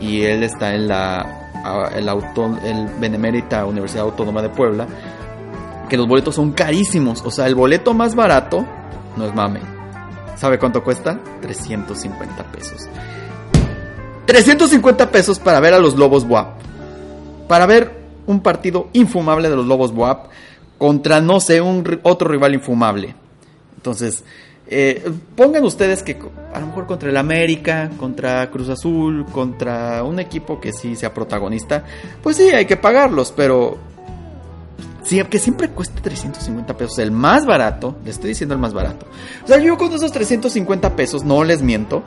y 0.00 0.22
él 0.22 0.44
está 0.44 0.74
en 0.74 0.88
la 0.88 1.44
el, 1.94 2.08
auto, 2.08 2.56
el 2.64 2.86
Benemérita 3.00 3.66
Universidad 3.66 4.04
Autónoma 4.04 4.40
de 4.40 4.48
Puebla. 4.48 4.86
Que 5.88 5.96
los 5.96 6.06
boletos 6.06 6.34
son 6.34 6.52
carísimos. 6.52 7.22
O 7.24 7.30
sea, 7.30 7.46
el 7.46 7.54
boleto 7.54 7.94
más 7.94 8.14
barato 8.14 8.64
no 9.16 9.26
es 9.26 9.34
mame. 9.34 9.77
¿Sabe 10.38 10.58
cuánto 10.58 10.84
cuesta? 10.84 11.18
350 11.42 12.44
pesos. 12.52 12.88
350 14.26 15.10
pesos 15.10 15.38
para 15.38 15.60
ver 15.60 15.74
a 15.74 15.78
los 15.78 15.96
Lobos 15.96 16.26
Buap 16.26 16.68
para 17.48 17.66
ver 17.66 17.90
un 18.26 18.40
partido 18.40 18.88
infumable 18.92 19.48
de 19.48 19.56
los 19.56 19.66
Lobos 19.66 19.92
Boab 19.92 20.28
contra, 20.76 21.20
no 21.20 21.40
sé, 21.40 21.60
un 21.60 22.00
otro 22.04 22.28
rival 22.28 22.54
infumable. 22.54 23.14
Entonces, 23.76 24.22
eh, 24.68 25.10
pongan 25.34 25.64
ustedes 25.64 26.02
que 26.02 26.18
a 26.52 26.60
lo 26.60 26.66
mejor 26.66 26.86
contra 26.86 27.08
el 27.08 27.16
América, 27.16 27.90
contra 27.98 28.48
Cruz 28.50 28.68
Azul, 28.68 29.24
contra 29.32 30.04
un 30.04 30.20
equipo 30.20 30.60
que 30.60 30.72
sí 30.72 30.94
sea 30.94 31.14
protagonista, 31.14 31.84
pues 32.22 32.36
sí, 32.36 32.50
hay 32.50 32.66
que 32.66 32.76
pagarlos, 32.76 33.32
pero 33.34 33.78
sí, 35.08 35.22
que 35.24 35.38
siempre 35.38 35.70
cueste 35.70 36.00
350 36.00 36.76
pesos, 36.76 36.98
el 36.98 37.10
más 37.10 37.46
barato, 37.46 37.96
le 38.04 38.10
estoy 38.10 38.28
diciendo 38.28 38.54
el 38.54 38.60
más 38.60 38.74
barato. 38.74 39.06
O 39.44 39.46
sea, 39.46 39.58
yo 39.58 39.76
con 39.78 39.92
esos 39.92 40.12
350 40.12 40.94
pesos, 40.94 41.24
no 41.24 41.42
les 41.44 41.62
miento, 41.62 42.02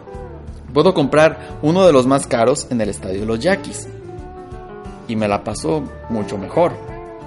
puedo 0.74 0.94
comprar 0.94 1.58
uno 1.62 1.86
de 1.86 1.94
los 1.94 2.06
más 2.06 2.28
caros 2.28 2.68
en 2.70 2.80
el 2.80 2.90
estadio 2.90 3.22
de 3.22 3.26
los 3.26 3.40
Yaquis 3.40 3.88
y 5.08 5.16
me 5.16 5.28
la 5.28 5.44
paso 5.44 5.84
mucho 6.10 6.38
mejor. 6.38 6.74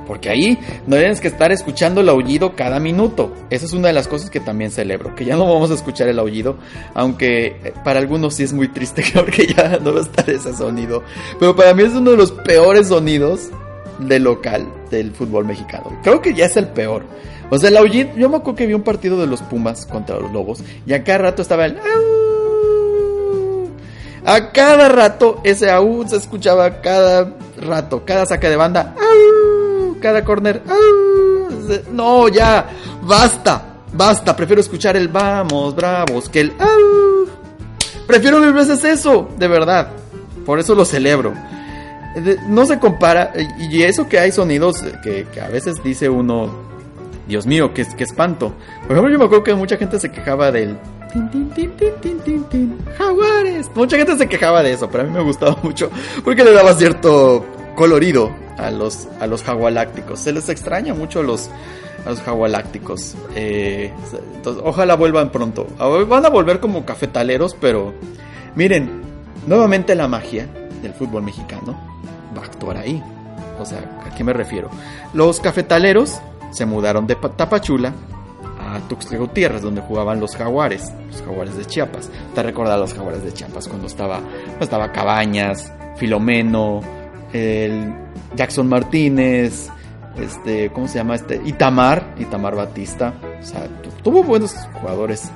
Porque 0.07 0.28
ahí 0.28 0.59
no 0.87 0.97
tienes 0.97 1.19
que 1.19 1.28
estar 1.28 1.50
escuchando 1.50 2.02
el 2.02 2.11
aullido 2.11 2.54
cada 2.54 2.78
minuto. 2.78 3.33
Esa 3.49 3.64
es 3.64 3.73
una 3.73 3.88
de 3.88 3.95
las 3.95 4.07
cosas 4.07 4.28
que 4.28 4.38
también 4.38 4.71
celebro, 4.71 5.14
que 5.14 5.25
ya 5.25 5.35
no 5.35 5.50
vamos 5.50 5.71
a 5.71 5.75
escuchar 5.75 6.09
el 6.09 6.19
aullido, 6.19 6.59
aunque 6.93 7.47
eh, 7.47 7.73
para 7.83 8.00
algunos 8.00 8.35
sí 8.35 8.43
es 8.43 8.52
muy 8.52 8.69
triste 8.69 9.02
que 9.33 9.47
ya 9.47 9.78
no 9.78 9.95
va 9.95 10.00
a 10.00 10.02
estar 10.02 10.28
ese 10.28 10.54
sonido. 10.54 11.02
Pero 11.40 11.57
para 11.57 11.73
mí 11.73 11.83
es 11.85 11.95
uno 11.95 12.11
de 12.11 12.19
los 12.19 12.33
peores 12.33 12.88
sonidos 12.88 13.49
del 14.08 14.25
local 14.25 14.66
del 14.90 15.12
fútbol 15.12 15.44
mexicano. 15.44 15.99
Creo 16.02 16.20
que 16.20 16.34
ya 16.34 16.46
es 16.46 16.56
el 16.56 16.68
peor. 16.68 17.04
O 17.50 17.58
sea, 17.58 17.68
el 17.68 17.76
aullido, 17.76 18.11
yo 18.16 18.28
me 18.28 18.37
acuerdo 18.37 18.56
que 18.56 18.66
vi 18.66 18.75
un 18.75 18.82
partido 18.82 19.20
de 19.20 19.26
los 19.26 19.42
Pumas 19.42 19.87
contra 19.87 20.18
los 20.18 20.32
Lobos 20.32 20.62
y 20.87 20.92
a 20.92 21.04
cada 21.04 21.18
rato 21.18 21.42
estaba 21.42 21.66
el... 21.66 21.78
A 24.26 24.52
cada 24.52 24.88
rato 24.88 25.40
ese 25.44 25.70
aún 25.70 26.08
se 26.08 26.16
escuchaba 26.16 26.80
cada 26.80 27.34
rato, 27.61 28.02
cada 28.06 28.25
saque 28.25 28.49
de 28.49 28.56
banda, 28.56 28.94
cada 30.00 30.25
corner. 30.25 30.62
No, 31.92 32.28
ya, 32.28 32.66
basta, 33.02 33.62
basta. 33.92 34.34
Prefiero 34.34 34.61
escuchar 34.61 34.96
el 34.96 35.08
vamos, 35.08 35.76
bravos, 35.76 36.28
que 36.30 36.40
el 36.40 36.52
Prefiero 38.06 38.38
mil 38.38 38.52
veces 38.52 38.84
eso, 38.84 39.28
de 39.38 39.49
verdad. 39.49 39.88
Por 40.44 40.58
eso 40.58 40.75
lo 40.75 40.84
celebro. 40.84 41.32
No 42.49 42.64
se 42.64 42.78
compara, 42.78 43.33
y 43.59 43.83
eso 43.83 44.09
que 44.09 44.18
hay 44.18 44.30
sonidos 44.30 44.83
que, 45.02 45.26
a 45.40 45.49
veces 45.49 45.83
dice 45.83 46.09
uno, 46.09 46.49
Dios 47.26 47.47
mío, 47.47 47.73
qué, 47.75 47.83
espanto. 47.99 48.52
Por 48.83 48.92
ejemplo, 48.92 49.12
yo 49.12 49.18
me 49.18 49.25
acuerdo 49.25 49.44
que 49.44 49.54
mucha 49.54 49.76
gente 49.76 49.99
se 49.99 50.11
quejaba 50.11 50.52
del 50.52 50.78
Jaguares. 52.99 53.71
Mucha 53.75 53.97
gente 53.97 54.16
se 54.16 54.28
quejaba 54.28 54.62
de 54.62 54.73
eso, 54.73 54.88
pero 54.90 55.04
a 55.04 55.06
mí 55.06 55.12
me 55.12 55.23
gustaba 55.23 55.56
mucho 55.62 55.90
porque 56.25 56.44
le 56.44 56.52
daba 56.52 56.75
cierto 56.75 57.44
colorido 57.76 58.30
a 58.59 58.71
los, 58.71 59.09
a 59.21 59.26
los 59.26 59.42
jagualácticos. 59.42 60.21
Se 60.21 60.33
les 60.33 60.49
extraña 60.49 60.94
mucho 60.94 61.21
a 61.21 61.23
los, 61.23 61.50
a 62.04 62.11
los 62.11 62.21
jagualácticos. 62.21 63.16
Eh, 63.35 63.92
ojalá 64.62 64.97
vuelvan 64.97 65.30
pronto. 65.30 65.66
Van 66.09 66.25
a 66.25 66.30
volver 66.30 66.61
como 66.61 66.85
cafetaleros, 66.85 67.56
pero 67.61 67.92
miren, 68.54 69.02
nuevamente 69.47 69.94
la 69.94 70.09
magia 70.09 70.49
del 70.83 70.93
fútbol 70.95 71.23
mexicano 71.23 71.76
va 72.37 72.43
a 72.43 72.47
actuar 72.47 72.76
ahí. 72.76 73.02
O 73.61 73.64
sea, 73.64 74.02
¿a 74.04 74.14
qué 74.14 74.25
me 74.25 74.33
refiero? 74.33 74.69
Los 75.12 75.40
cafetaleros 75.40 76.19
se 76.50 76.66
mudaron 76.66 77.07
de 77.07 77.16
Tapachula 77.16 77.93
a 78.61 78.78
Tuxtla 78.88 79.19
Gutiérrez, 79.19 79.62
donde 79.62 79.81
jugaban 79.81 80.21
los 80.21 80.37
jaguares, 80.37 80.93
los 81.09 81.23
jaguares 81.23 81.57
de 81.57 81.64
Chiapas. 81.64 82.11
Te 82.35 82.43
recuerdas 82.43 82.78
los 82.78 82.95
jaguares 82.95 83.23
de 83.25 83.33
Chiapas 83.33 83.69
cuando 83.69 83.87
estaba, 83.87 84.21
estaba 84.61 84.93
Cabañas, 84.93 85.73
Filomeno, 85.97 86.81
el 87.33 87.95
Jackson 88.37 88.69
Martínez, 88.69 89.71
este, 90.16 90.71
¿cómo 90.71 90.88
se 90.88 90.99
llama 90.99 91.16
este? 91.16 91.40
Itamar, 91.45 92.14
Itamar 92.19 92.54
Batista. 92.54 93.14
O 93.40 93.45
sea, 93.45 93.66
tuvo 94.02 94.23
buenos 94.23 94.54
jugadores 94.81 95.31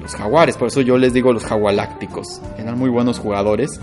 los 0.00 0.14
jaguares, 0.14 0.56
por 0.56 0.68
eso 0.68 0.80
yo 0.80 0.96
les 0.96 1.12
digo 1.12 1.32
los 1.32 1.44
jagualácticos. 1.44 2.40
Eran 2.58 2.78
muy 2.78 2.88
buenos 2.88 3.18
jugadores. 3.18 3.80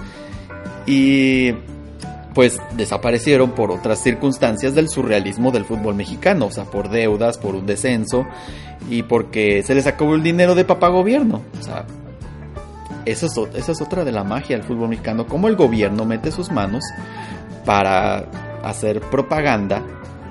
Y 0.87 1.53
pues 2.37 2.61
desaparecieron 2.75 3.51
por 3.51 3.71
otras 3.71 3.97
circunstancias 3.97 4.75
del 4.75 4.89
surrealismo 4.89 5.51
del 5.51 5.65
fútbol 5.65 5.95
mexicano, 5.95 6.45
o 6.45 6.51
sea, 6.51 6.65
por 6.65 6.87
deudas, 6.89 7.39
por 7.39 7.55
un 7.55 7.65
descenso 7.65 8.27
y 8.91 9.01
porque 9.01 9.63
se 9.63 9.73
les 9.73 9.87
acabó 9.87 10.13
el 10.13 10.21
dinero 10.21 10.53
de 10.53 10.63
papá 10.63 10.89
gobierno. 10.89 11.41
O 11.59 11.63
sea, 11.63 11.87
esa 13.05 13.25
es, 13.25 13.81
otra 13.81 14.05
de 14.05 14.11
la 14.11 14.23
magia 14.23 14.55
del 14.55 14.67
fútbol 14.67 14.89
mexicano, 14.89 15.25
cómo 15.25 15.47
el 15.47 15.55
gobierno 15.55 16.05
mete 16.05 16.31
sus 16.31 16.51
manos 16.51 16.83
para 17.65 18.25
hacer 18.63 19.01
propaganda 19.01 19.81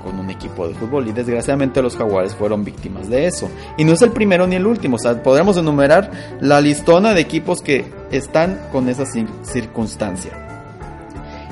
con 0.04 0.20
un 0.20 0.30
equipo 0.30 0.68
de 0.68 0.74
fútbol 0.74 1.08
y 1.08 1.12
desgraciadamente 1.12 1.82
los 1.82 1.96
jaguares 1.96 2.36
fueron 2.36 2.62
víctimas 2.64 3.08
de 3.08 3.26
eso. 3.26 3.50
Y 3.76 3.84
no 3.84 3.94
es 3.94 4.02
el 4.02 4.12
primero 4.12 4.46
ni 4.46 4.54
el 4.54 4.66
último, 4.66 4.94
o 4.94 4.98
sea, 5.00 5.20
podríamos 5.20 5.56
enumerar 5.56 6.38
la 6.40 6.60
listona 6.60 7.14
de 7.14 7.20
equipos 7.20 7.62
que 7.62 7.84
están 8.12 8.60
con 8.70 8.88
esa 8.88 9.04
circunstancia. 9.42 10.45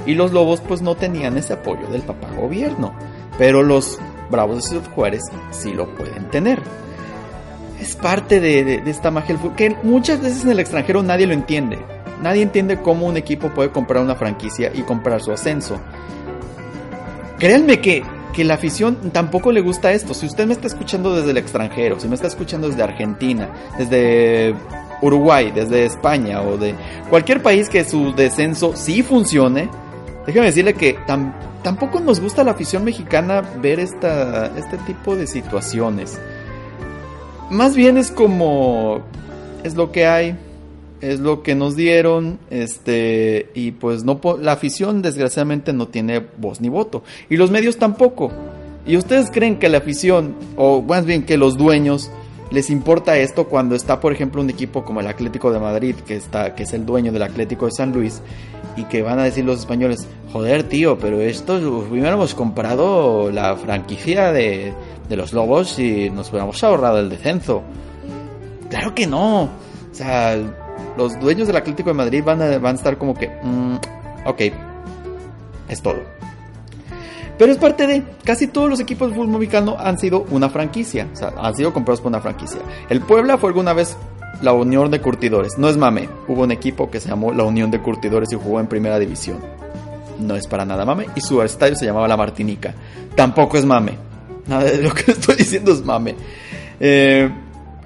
Y 0.06 0.14
los 0.14 0.32
lobos 0.32 0.61
pues 0.61 0.82
no 0.82 0.94
tenían 0.94 1.37
ese 1.37 1.54
apoyo 1.54 1.87
del 1.88 2.02
papá 2.02 2.28
gobierno. 2.37 2.94
Pero 3.38 3.62
los 3.62 3.99
bravos 4.30 4.56
de 4.56 4.62
Ciudad 4.62 4.90
Juárez 4.94 5.23
sí 5.50 5.73
lo 5.73 5.94
pueden 5.94 6.28
tener. 6.30 6.61
Es 7.80 7.96
parte 7.96 8.40
de, 8.40 8.82
esta 8.87 9.11
magia 9.11 9.28
del 9.28 9.38
fútbol 9.38 9.56
que 9.56 9.76
muchas 9.82 10.20
veces 10.20 10.44
en 10.44 10.50
el 10.50 10.61
extranjero 10.61 11.02
nadie 11.02 11.26
lo 11.26 11.34
entiende. 11.34 11.78
Nadie 12.23 12.42
entiende 12.42 12.80
cómo 12.80 13.06
un 13.06 13.16
equipo 13.16 13.50
puede 13.50 13.70
comprar 13.70 14.02
una 14.02 14.14
franquicia 14.14 14.70
y 14.73 14.82
comprar 14.82 15.20
su 15.20 15.32
ascenso. 15.32 15.80
Créanme 17.38 17.80
que, 17.80 18.04
que 18.32 18.44
la 18.44 18.54
afición 18.54 19.11
tampoco 19.12 19.52
le 19.52 19.61
gusta 19.61 19.92
esto. 19.92 20.14
Si 20.14 20.26
usted 20.26 20.46
me 20.46 20.54
está 20.54 20.68
escuchando 20.68 21.14
desde 21.14 21.32
el 21.32 21.37
extranjero, 21.37 21.99
si 21.99 22.08
me 22.08 22.14
está 22.14 22.28
escuchando 22.28 22.68
desde 22.68 22.82
Argentina, 22.82 23.50
desde 23.76 24.54
Uruguay, 25.02 25.52
desde 25.54 25.84
España 25.84 26.40
o 26.40 26.56
de 26.56 26.75
cualquier 27.11 27.42
país 27.42 27.68
que 27.68 27.84
su 27.84 28.14
descenso 28.14 28.75
sí 28.75 29.02
funcione, 29.02 29.68
Déjeme 30.26 30.47
decirle 30.47 30.75
que 30.75 30.97
tampoco 31.62 32.00
nos 32.00 32.21
gusta 32.21 32.45
la 32.45 32.52
afición 32.52 32.85
mexicana 32.85 33.43
ver 33.61 33.78
esta, 33.78 34.47
este 34.57 34.78
tipo 34.78 35.16
de 35.16 35.26
situaciones. 35.26 36.19
Más 37.50 37.76
bien 37.76 37.99
es 37.99 38.11
como 38.11 39.02
es 39.62 39.75
lo 39.75 39.93
que 39.93 40.07
hay, 40.07 40.37
es 41.00 41.21
lo 41.21 41.43
que 41.43 41.54
nos 41.54 41.76
dieron, 41.76 42.38
este 42.50 43.50
y 43.54 43.73
pues 43.73 44.04
no 44.04 44.19
la 44.40 44.52
afición 44.52 45.02
desgraciadamente 45.02 45.73
no 45.73 45.88
tiene 45.88 46.21
voz 46.38 46.61
ni 46.61 46.69
voto 46.69 47.02
y 47.28 47.37
los 47.37 47.50
medios 47.50 47.76
tampoco. 47.76 48.33
¿Y 48.87 48.97
ustedes 48.97 49.31
creen 49.31 49.59
que 49.59 49.69
la 49.69 49.78
afición 49.78 50.35
o 50.57 50.83
más 50.83 51.07
bien 51.07 51.25
que 51.25 51.38
los 51.38 51.57
dueños 51.57 52.11
les 52.54 52.70
importa 52.70 53.18
esto 53.18 53.49
cuando 53.49 53.75
está, 53.75 53.99
por 53.99 54.12
ejemplo, 54.12 54.40
un 54.40 54.49
equipo 54.49 54.84
como 54.84 55.00
el 55.00 55.08
Atlético 55.08 55.52
de 55.52 55.58
Madrid, 55.58 55.96
que 56.06 56.14
está 56.14 56.54
que 56.54 56.62
es 56.62 56.73
el 56.73 56.87
dueño 56.87 57.11
del 57.11 57.23
Atlético 57.23 57.66
de 57.66 57.73
San 57.73 57.92
Luis 57.92 58.23
y 58.76 58.84
que 58.84 59.02
van 59.02 59.18
a 59.18 59.25
decir 59.25 59.44
los 59.44 59.58
españoles, 59.58 60.06
joder 60.32 60.62
tío, 60.62 60.96
pero 60.96 61.20
esto 61.20 61.54
hubiéramos 61.56 62.34
comprado 62.34 63.30
la 63.32 63.56
franquicia 63.56 64.32
de, 64.32 64.73
de 65.08 65.16
los 65.16 65.32
Lobos 65.32 65.78
y 65.80 66.11
nos 66.11 66.30
hubiéramos 66.30 66.62
ahorrado 66.62 67.00
el 67.00 67.08
descenso. 67.08 67.62
Claro 68.70 68.94
que 68.94 69.06
no. 69.06 69.42
O 69.42 69.50
sea, 69.92 70.37
los 70.96 71.18
dueños 71.18 71.49
del 71.49 71.56
Atlético 71.56 71.90
de 71.90 71.94
Madrid 71.94 72.23
van 72.25 72.40
a, 72.40 72.58
van 72.58 72.76
a 72.76 72.78
estar 72.78 72.96
como 72.99 73.14
que, 73.14 73.28
mm, 73.42 73.76
ok, 74.26 74.40
es 75.68 75.82
todo. 75.82 75.99
Pero 77.38 77.52
es 77.52 77.58
parte 77.58 77.86
de, 77.86 78.02
casi 78.24 78.46
todos 78.46 78.70
los 78.70 78.80
equipos 78.80 79.08
de 79.08 79.16
fútbol 79.16 79.28
mexicano 79.38 79.76
han 79.78 79.98
sido 79.98 80.24
una 80.30 80.48
franquicia, 80.48 81.08
o 81.12 81.16
sea, 81.16 81.32
han 81.36 81.56
sido 81.56 81.72
comprados 81.72 82.00
por 82.00 82.08
una 82.08 82.20
franquicia. 82.20 82.60
El 82.88 83.00
Puebla 83.00 83.38
fue 83.38 83.48
alguna 83.48 83.72
vez 83.72 83.96
la 84.42 84.52
Unión 84.52 84.90
de 84.90 85.00
Curtidores. 85.00 85.58
No 85.58 85.68
es 85.68 85.76
mame. 85.76 86.08
Hubo 86.28 86.42
un 86.42 86.52
equipo 86.52 86.90
que 86.90 87.00
se 87.00 87.08
llamó 87.08 87.32
la 87.32 87.44
Unión 87.44 87.70
de 87.70 87.80
Curtidores 87.80 88.32
y 88.32 88.36
jugó 88.36 88.60
en 88.60 88.66
primera 88.66 88.98
división. 88.98 89.38
No 90.18 90.36
es 90.36 90.46
para 90.46 90.64
nada 90.64 90.84
mame. 90.84 91.06
Y 91.14 91.20
su 91.20 91.42
estadio 91.42 91.76
se 91.76 91.86
llamaba 91.86 92.08
La 92.08 92.16
Martinica. 92.16 92.74
Tampoco 93.16 93.56
es 93.56 93.64
mame. 93.64 93.96
Nada 94.46 94.64
de 94.64 94.82
lo 94.82 94.92
que 94.92 95.10
estoy 95.12 95.36
diciendo 95.36 95.72
es 95.72 95.84
mame. 95.84 96.14
Eh, 96.78 97.30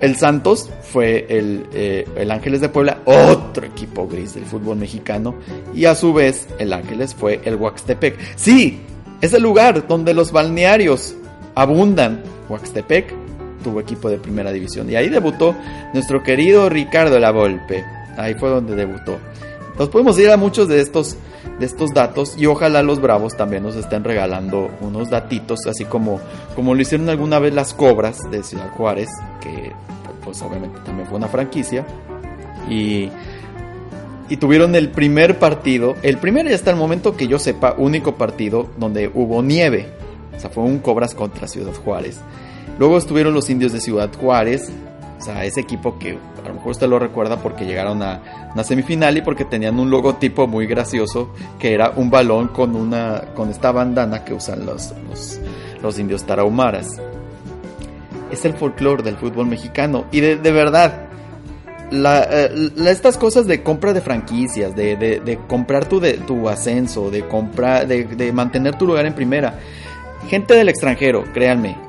El 0.01 0.17
Santos 0.17 0.71
fue 0.83 1.27
el, 1.29 1.67
eh, 1.73 2.07
el, 2.17 2.31
Ángeles 2.31 2.61
de 2.61 2.69
Puebla, 2.69 2.99
otro 3.05 3.67
equipo 3.67 4.07
gris 4.07 4.35
del 4.35 4.45
fútbol 4.45 4.77
mexicano. 4.77 5.35
Y 5.75 5.85
a 5.85 5.95
su 5.95 6.13
vez, 6.13 6.49
el 6.59 6.73
Ángeles 6.73 7.15
fue 7.15 7.41
el 7.45 7.57
Huaxtepec. 7.57 8.17
Sí, 8.37 8.81
es 9.21 9.33
el 9.33 9.43
lugar 9.43 9.87
donde 9.87 10.15
los 10.15 10.33
balnearios 10.33 11.15
abundan. 11.55 12.23
Huaxtepec 12.49 13.15
tuvo 13.63 13.81
equipo 13.81 14.09
de 14.09 14.19
primera 14.19 14.53
división. 14.53 14.91
Y 14.91 14.97
ahí 14.97 15.09
debutó 15.09 15.55
nuestro 15.93 16.23
querido 16.23 16.69
Ricardo 16.69 17.19
Lavolpe. 17.19 17.85
Ahí 18.17 18.35
fue 18.35 18.49
donde 18.49 18.75
debutó. 18.75 19.19
Nos 19.79 19.89
podemos 19.89 20.19
ir 20.19 20.31
a 20.31 20.37
muchos 20.37 20.69
de 20.69 20.81
estos, 20.81 21.17
de 21.59 21.67
estos 21.67 21.95
datos 21.95 22.37
y 22.37 22.47
ojalá 22.47 22.83
los 22.83 23.01
bravos 23.01 23.37
también 23.37 23.63
nos 23.63 23.77
estén 23.77 24.03
regalando 24.03 24.71
unos 24.81 25.09
datitos, 25.09 25.67
así 25.69 25.85
como, 25.85 26.21
como 26.57 26.75
lo 26.75 26.83
hicieron 26.83 27.09
alguna 27.09 27.39
vez 27.39 27.55
las 27.55 27.75
Cobras 27.75 28.19
de 28.31 28.43
Ciudad 28.43 28.71
Juárez, 28.71 29.09
que 29.41 29.73
pues 30.25 30.43
obviamente 30.43 30.81
también 30.85 31.07
fue 31.07 31.19
una 31.19 31.29
franquicia. 31.29 31.87
Y, 32.69 33.09
y 34.29 34.37
tuvieron 34.37 34.75
el 34.75 34.91
primer 34.91 35.39
partido, 35.39 35.97
el 36.03 36.19
primer 36.19 36.47
y 36.47 36.53
hasta 36.53 36.71
el 36.71 36.77
momento 36.77 37.17
que 37.17 37.29
yo 37.29 37.39
sepa, 37.39 37.75
único 37.79 38.17
partido 38.17 38.69
donde 38.77 39.11
hubo 39.13 39.43
nieve. 39.43 39.89
O 40.37 40.41
sea, 40.41 40.51
fue 40.51 40.65
un 40.65 40.79
Cobras 40.79 41.15
contra 41.15 41.49
Ciudad 41.49 41.73
Juárez. 41.73 42.21
Luego 42.79 42.99
estuvieron 42.99 43.35
los 43.35 43.51
indios 43.51 43.73
de 43.73 43.81
Ciudad 43.81 44.11
Juárez, 44.21 44.71
o 45.19 45.21
sea, 45.21 45.45
ese 45.45 45.61
equipo 45.61 45.99
que 45.99 46.13
a 46.13 46.49
lo 46.49 46.55
mejor 46.55 46.71
usted 46.71 46.89
lo 46.89 46.99
recuerda 46.99 47.39
porque 47.39 47.67
llegaron 47.67 48.03
a 48.03 48.51
una 48.55 48.63
semifinal 48.63 49.17
y 49.17 49.23
porque 49.23 49.45
tenían 49.45 49.79
un 49.81 49.91
logotipo 49.91 50.47
muy 50.47 50.67
gracioso 50.67 51.31
que 51.59 51.75
era 51.75 51.93
un 51.97 52.09
balón 52.09 52.49
con 52.49 52.77
una 52.77 53.23
con 53.35 53.51
esta 53.51 53.73
bandana 53.73 54.25
que 54.25 54.33
usan 54.33 54.65
los, 54.65 54.95
los, 55.83 55.99
indios 55.99 56.25
tarahumaras. 56.25 57.01
Es 58.31 58.45
el 58.45 58.55
folclore 58.55 59.03
del 59.03 59.17
fútbol 59.17 59.47
mexicano 59.47 60.05
y 60.13 60.21
de, 60.21 60.53
verdad, 60.53 61.08
eh, 61.91 62.71
estas 62.87 63.17
cosas 63.17 63.47
de 63.47 63.63
compra 63.63 63.93
de 63.93 64.01
franquicias, 64.01 64.75
de, 64.75 64.97
de, 64.97 65.39
comprar 65.47 65.87
tu, 65.87 66.01
de, 66.01 66.15
tu 66.15 66.49
ascenso, 66.49 67.11
de, 67.11 67.27
comprar, 67.27 67.87
de 67.87 68.33
mantener 68.33 68.77
tu 68.77 68.87
lugar 68.87 69.07
en 69.07 69.15
primera. 69.15 69.59
Gente 70.29 70.55
del 70.55 70.69
extranjero, 70.69 71.25
créanme, 71.33 71.88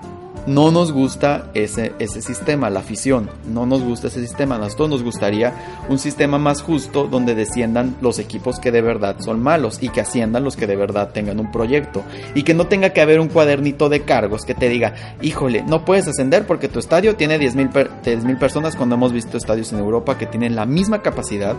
no 0.50 0.72
nos 0.72 0.92
gusta 0.92 1.52
ese, 1.54 1.94
ese 2.00 2.24
sistema, 2.24 2.72
la 2.72 2.80
afición, 2.80 3.30
no 3.48 3.68
nos 3.68 3.84
gusta 3.84 4.08
ese 4.08 4.20
sistema. 4.22 4.56
A 4.56 4.58
nosotros 4.58 4.90
nos 4.90 5.04
gustaría 5.04 5.54
un 5.90 6.00
sistema 6.00 6.40
más 6.40 6.64
justo 6.64 7.08
donde 7.08 7.36
desciendan 7.36 7.96
los 8.02 8.18
equipos 8.18 8.60
que 8.60 8.72
de 8.72 8.82
verdad 8.82 9.18
son 9.20 9.42
malos 9.42 9.78
y 9.82 9.90
que 9.90 10.02
asciendan 10.02 10.44
los 10.44 10.58
que 10.58 10.66
de 10.66 10.76
verdad 10.76 11.12
tengan 11.14 11.40
un 11.40 11.52
proyecto. 11.52 12.04
Y 12.34 12.42
que 12.44 12.56
no 12.56 12.66
tenga 12.66 12.90
que 12.90 13.02
haber 13.02 13.20
un 13.20 13.28
cuadernito 13.28 13.90
de 13.90 14.02
cargos 14.02 14.44
que 14.44 14.56
te 14.56 14.70
diga, 14.70 14.96
híjole, 15.22 15.62
no 15.62 15.86
puedes 15.86 16.08
ascender 16.08 16.48
porque 16.48 16.68
tu 16.68 16.80
estadio 16.80 17.16
tiene 17.16 17.40
10.000 17.40 18.24
mil 18.24 18.38
personas 18.38 18.76
cuando 18.76 18.96
hemos 18.96 19.14
visto 19.14 19.38
estadios 19.38 19.72
en 19.72 19.80
Europa 19.80 20.18
que 20.18 20.26
tienen 20.26 20.56
la 20.56 20.66
misma 20.66 21.04
capacidad 21.04 21.58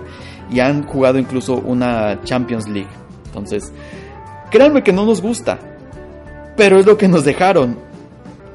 y 0.50 0.58
han 0.58 0.84
jugado 0.84 1.18
incluso 1.18 1.54
una 1.54 2.20
Champions 2.24 2.68
League. 2.68 2.90
Entonces, 3.26 3.72
créanme 4.50 4.82
que 4.82 4.92
no 4.92 5.06
nos 5.06 5.22
gusta, 5.22 5.60
pero 6.56 6.80
es 6.80 6.86
lo 6.86 6.98
que 6.98 7.06
nos 7.06 7.24
dejaron 7.24 7.89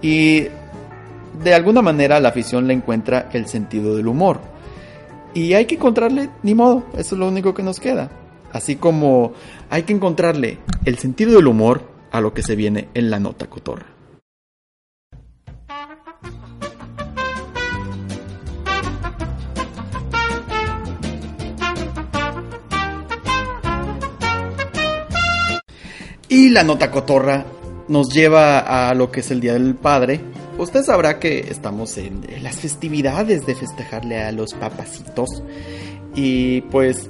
y 0.06 0.50
de 1.42 1.54
alguna 1.56 1.82
manera 1.82 2.20
la 2.20 2.30
afición 2.30 2.68
le 2.68 2.76
encuentra 2.76 3.28
el 3.34 3.48
sentido 3.48 3.96
del 3.96 4.06
humor. 4.06 4.40
Y 5.34 5.54
hay 5.54 5.66
que 5.66 5.76
encontrarle, 5.76 6.30
ni 6.44 6.54
modo, 6.54 6.84
eso 6.96 7.16
es 7.16 7.20
lo 7.20 7.28
único 7.28 7.56
que 7.56 7.64
nos 7.64 7.80
queda. 7.80 8.12
Así 8.52 8.76
como 8.76 9.34
hay 9.72 9.82
que 9.82 9.94
encontrarle 9.94 10.60
el 10.86 11.00
sentido 11.00 11.34
del 11.38 11.48
humor 11.48 11.82
a 12.12 12.22
lo 12.22 12.36
que 12.36 12.44
se 12.44 12.56
viene 12.56 12.90
en 12.94 13.10
la 13.10 13.20
nota 13.20 13.48
cotorra. 13.48 13.88
Y 26.30 26.50
la 26.50 26.64
nota 26.64 26.92
cotorra 26.92 27.44
nos 27.88 28.14
lleva 28.14 28.90
a 28.90 28.94
lo 28.94 29.12
que 29.12 29.20
es 29.20 29.32
el 29.32 29.42
Día 29.42 29.54
del 29.54 29.76
Padre. 29.76 30.22
Usted 30.58 30.84
sabrá 30.84 31.20
que 31.20 31.40
estamos 31.40 31.98
en 31.98 32.22
las 32.42 32.58
festividades 32.58 33.46
de 33.46 33.56
festejarle 33.56 34.22
a 34.22 34.32
los 34.32 34.54
papacitos. 34.54 35.44
Y 36.16 36.62
pues 36.62 37.10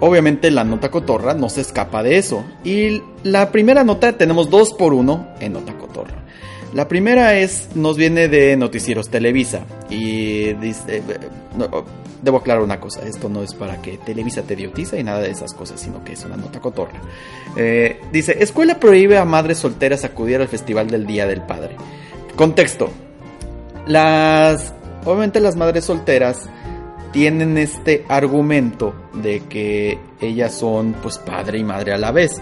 obviamente 0.00 0.50
la 0.50 0.64
nota 0.64 0.90
cotorra 0.90 1.34
no 1.34 1.48
se 1.48 1.60
escapa 1.60 2.02
de 2.02 2.18
eso. 2.18 2.44
Y 2.64 3.02
la 3.22 3.52
primera 3.52 3.84
nota 3.84 4.12
tenemos 4.12 4.50
dos 4.50 4.72
por 4.74 4.92
uno 4.92 5.28
en 5.40 5.52
nota 5.52 5.76
cotorra. 5.78 6.24
La 6.74 6.88
primera 6.88 7.38
es, 7.38 7.68
nos 7.74 7.96
viene 7.96 8.28
de 8.28 8.56
Noticieros 8.56 9.08
Televisa 9.08 9.64
y 9.88 10.52
dice, 10.54 11.02
debo 12.22 12.38
aclarar 12.38 12.62
una 12.62 12.80
cosa, 12.80 13.06
esto 13.06 13.28
no 13.28 13.42
es 13.42 13.54
para 13.54 13.80
que 13.80 13.98
Televisa 13.98 14.42
te 14.42 14.54
idiotiza 14.54 14.98
y 14.98 15.04
nada 15.04 15.20
de 15.20 15.30
esas 15.30 15.54
cosas, 15.54 15.80
sino 15.80 16.04
que 16.04 16.12
es 16.12 16.24
una 16.24 16.36
nota 16.36 16.60
cotorra. 16.60 17.00
Eh, 17.56 18.00
dice, 18.12 18.36
escuela 18.40 18.78
prohíbe 18.78 19.18
a 19.18 19.24
madres 19.24 19.58
solteras 19.58 20.04
acudir 20.04 20.40
al 20.40 20.48
Festival 20.48 20.88
del 20.88 21.06
Día 21.06 21.26
del 21.26 21.42
Padre. 21.42 21.76
Contexto. 22.36 22.90
Las, 23.86 24.74
obviamente 25.04 25.40
las 25.40 25.56
madres 25.56 25.84
solteras 25.84 26.48
tienen 27.12 27.56
este 27.56 28.04
argumento 28.08 28.94
de 29.14 29.40
que 29.48 29.98
ellas 30.20 30.54
son 30.54 30.94
pues 31.02 31.18
padre 31.18 31.58
y 31.58 31.64
madre 31.64 31.92
a 31.92 31.98
la 31.98 32.12
vez. 32.12 32.40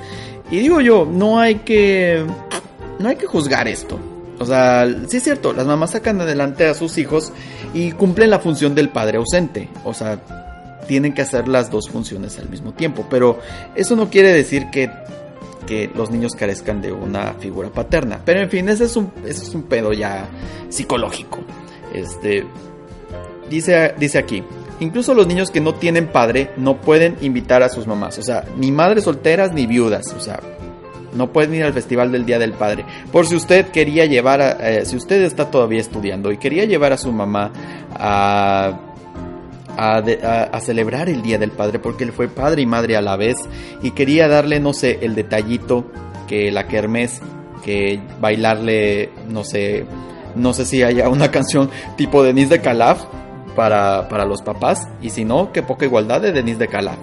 Y 0.51 0.59
digo 0.59 0.81
yo, 0.81 1.07
no 1.11 1.39
hay 1.39 1.57
que, 1.57 2.25
no 2.99 3.09
hay 3.09 3.17
que 3.17 3.27
juzgar 3.27 3.69
esto. 3.69 3.99
O 4.39 4.47
sea, 4.47 4.87
sí 5.09 5.19
es 5.19 5.23
cierto, 5.23 5.53
las 5.53 5.67
mamás 5.67 5.93
sacan 5.93 6.21
adelante 6.21 6.67
a 6.67 6.75
sus 6.75 6.99
hijos 6.99 7.33
y 7.73 7.93
cumplen 7.93 8.31
la 8.31 8.41
función 8.41 8.75
del 8.75 8.89
padre 8.89 9.19
ausente. 9.19 9.69
O 9.85 9.95
sea, 9.95 10.21
tienen 10.87 11.15
que 11.15 11.23
hacer 11.23 11.49
las 11.49 11.71
dos 11.71 11.89
funciones 11.89 12.39
al 12.39 12.49
mismo 12.49 12.73
tiempo. 12.73 13.07
Pero 13.09 13.39
eso 13.75 13.97
no 13.97 14.11
quiere 14.11 14.33
decir 14.33 14.71
que, 14.71 14.91
que 15.67 15.91
los 15.95 16.11
niños 16.11 16.35
carezcan 16.35 16.81
de 16.83 16.93
una 16.93 17.35
figura 17.35 17.71
paterna. 17.71 18.21
Pero 18.25 18.41
en 18.41 18.51
fin, 18.51 18.69
ese 18.69 18.85
es 18.85 18.97
un, 18.97 19.13
ese 19.25 19.45
es 19.45 19.55
un 19.55 19.65
pedo 19.65 19.93
ya 19.93 20.29
psicológico. 20.69 21.41
Este, 21.93 22.45
dice, 23.49 23.95
dice 23.99 24.19
aquí. 24.19 24.43
Incluso 24.81 25.15
los 25.15 25.29
niños 25.29 25.53
que 25.53 25.61
no 25.61 25.75
tienen 25.75 26.09
padre 26.09 26.51
no 26.57 26.81
pueden 26.81 27.17
invitar 27.21 27.63
a 27.63 27.69
sus 27.69 27.87
mamás. 27.87 28.19
O 28.19 28.23
sea, 28.23 28.45
ni 28.57 28.73
madres 28.73 29.05
solteras 29.05 29.53
ni 29.53 29.67
viudas. 29.67 30.13
O 30.15 30.21
sea, 30.21 30.41
no 31.15 31.33
pueden 31.33 31.55
ir 31.55 31.65
al 31.65 31.73
festival 31.73 32.13
del 32.13 32.27
Día 32.27 32.39
del 32.39 32.53
Padre. 32.53 32.85
Por 33.13 33.27
si 33.27 33.37
usted 33.37 33.69
quería 33.69 34.07
llevar, 34.07 34.41
a, 34.41 34.53
eh, 34.69 34.85
si 34.85 34.97
usted 34.97 35.23
está 35.23 35.51
todavía 35.51 35.81
estudiando 35.81 36.33
y 36.33 36.39
quería 36.39 36.65
llevar 36.65 36.93
a 36.93 36.97
su 36.97 37.13
mamá 37.13 37.53
a, 37.95 38.81
a, 39.77 40.61
celebrar 40.61 41.09
el 41.09 41.23
Día 41.23 41.39
del 41.39 41.51
Padre, 41.51 41.79
porque 41.79 42.05
él 42.05 42.13
fue 42.13 42.29
padre 42.29 42.63
y 42.63 42.67
madre 42.67 42.97
a 42.97 43.03
la 43.03 43.17
vez, 43.17 43.37
y 43.83 43.93
quería 43.93 44.29
darle, 44.29 44.61
no 44.61 44.73
sé, 44.73 44.99
el 45.03 45.15
detallito 45.15 45.87
que 46.27 46.51
la 46.51 46.67
kermés, 46.67 47.21
que 47.65 48.01
bailarle, 48.21 49.11
no 49.29 49.45
sé, 49.45 49.85
no 50.35 50.53
sé 50.53 50.65
si 50.65 50.83
haya 50.83 51.09
una 51.09 51.31
canción 51.31 51.71
tipo 51.97 52.23
Denise 52.23 52.51
de 52.51 52.61
Calaf 52.61 53.05
para, 53.57 54.09
para 54.09 54.25
los 54.25 54.43
papás, 54.43 54.89
y 55.01 55.11
si 55.11 55.25
no, 55.25 55.53
que 55.53 55.63
poca 55.63 55.85
igualdad 55.85 56.21
de 56.21 56.33
Denise 56.33 56.59
de 56.59 56.69
Calaf. 56.69 56.99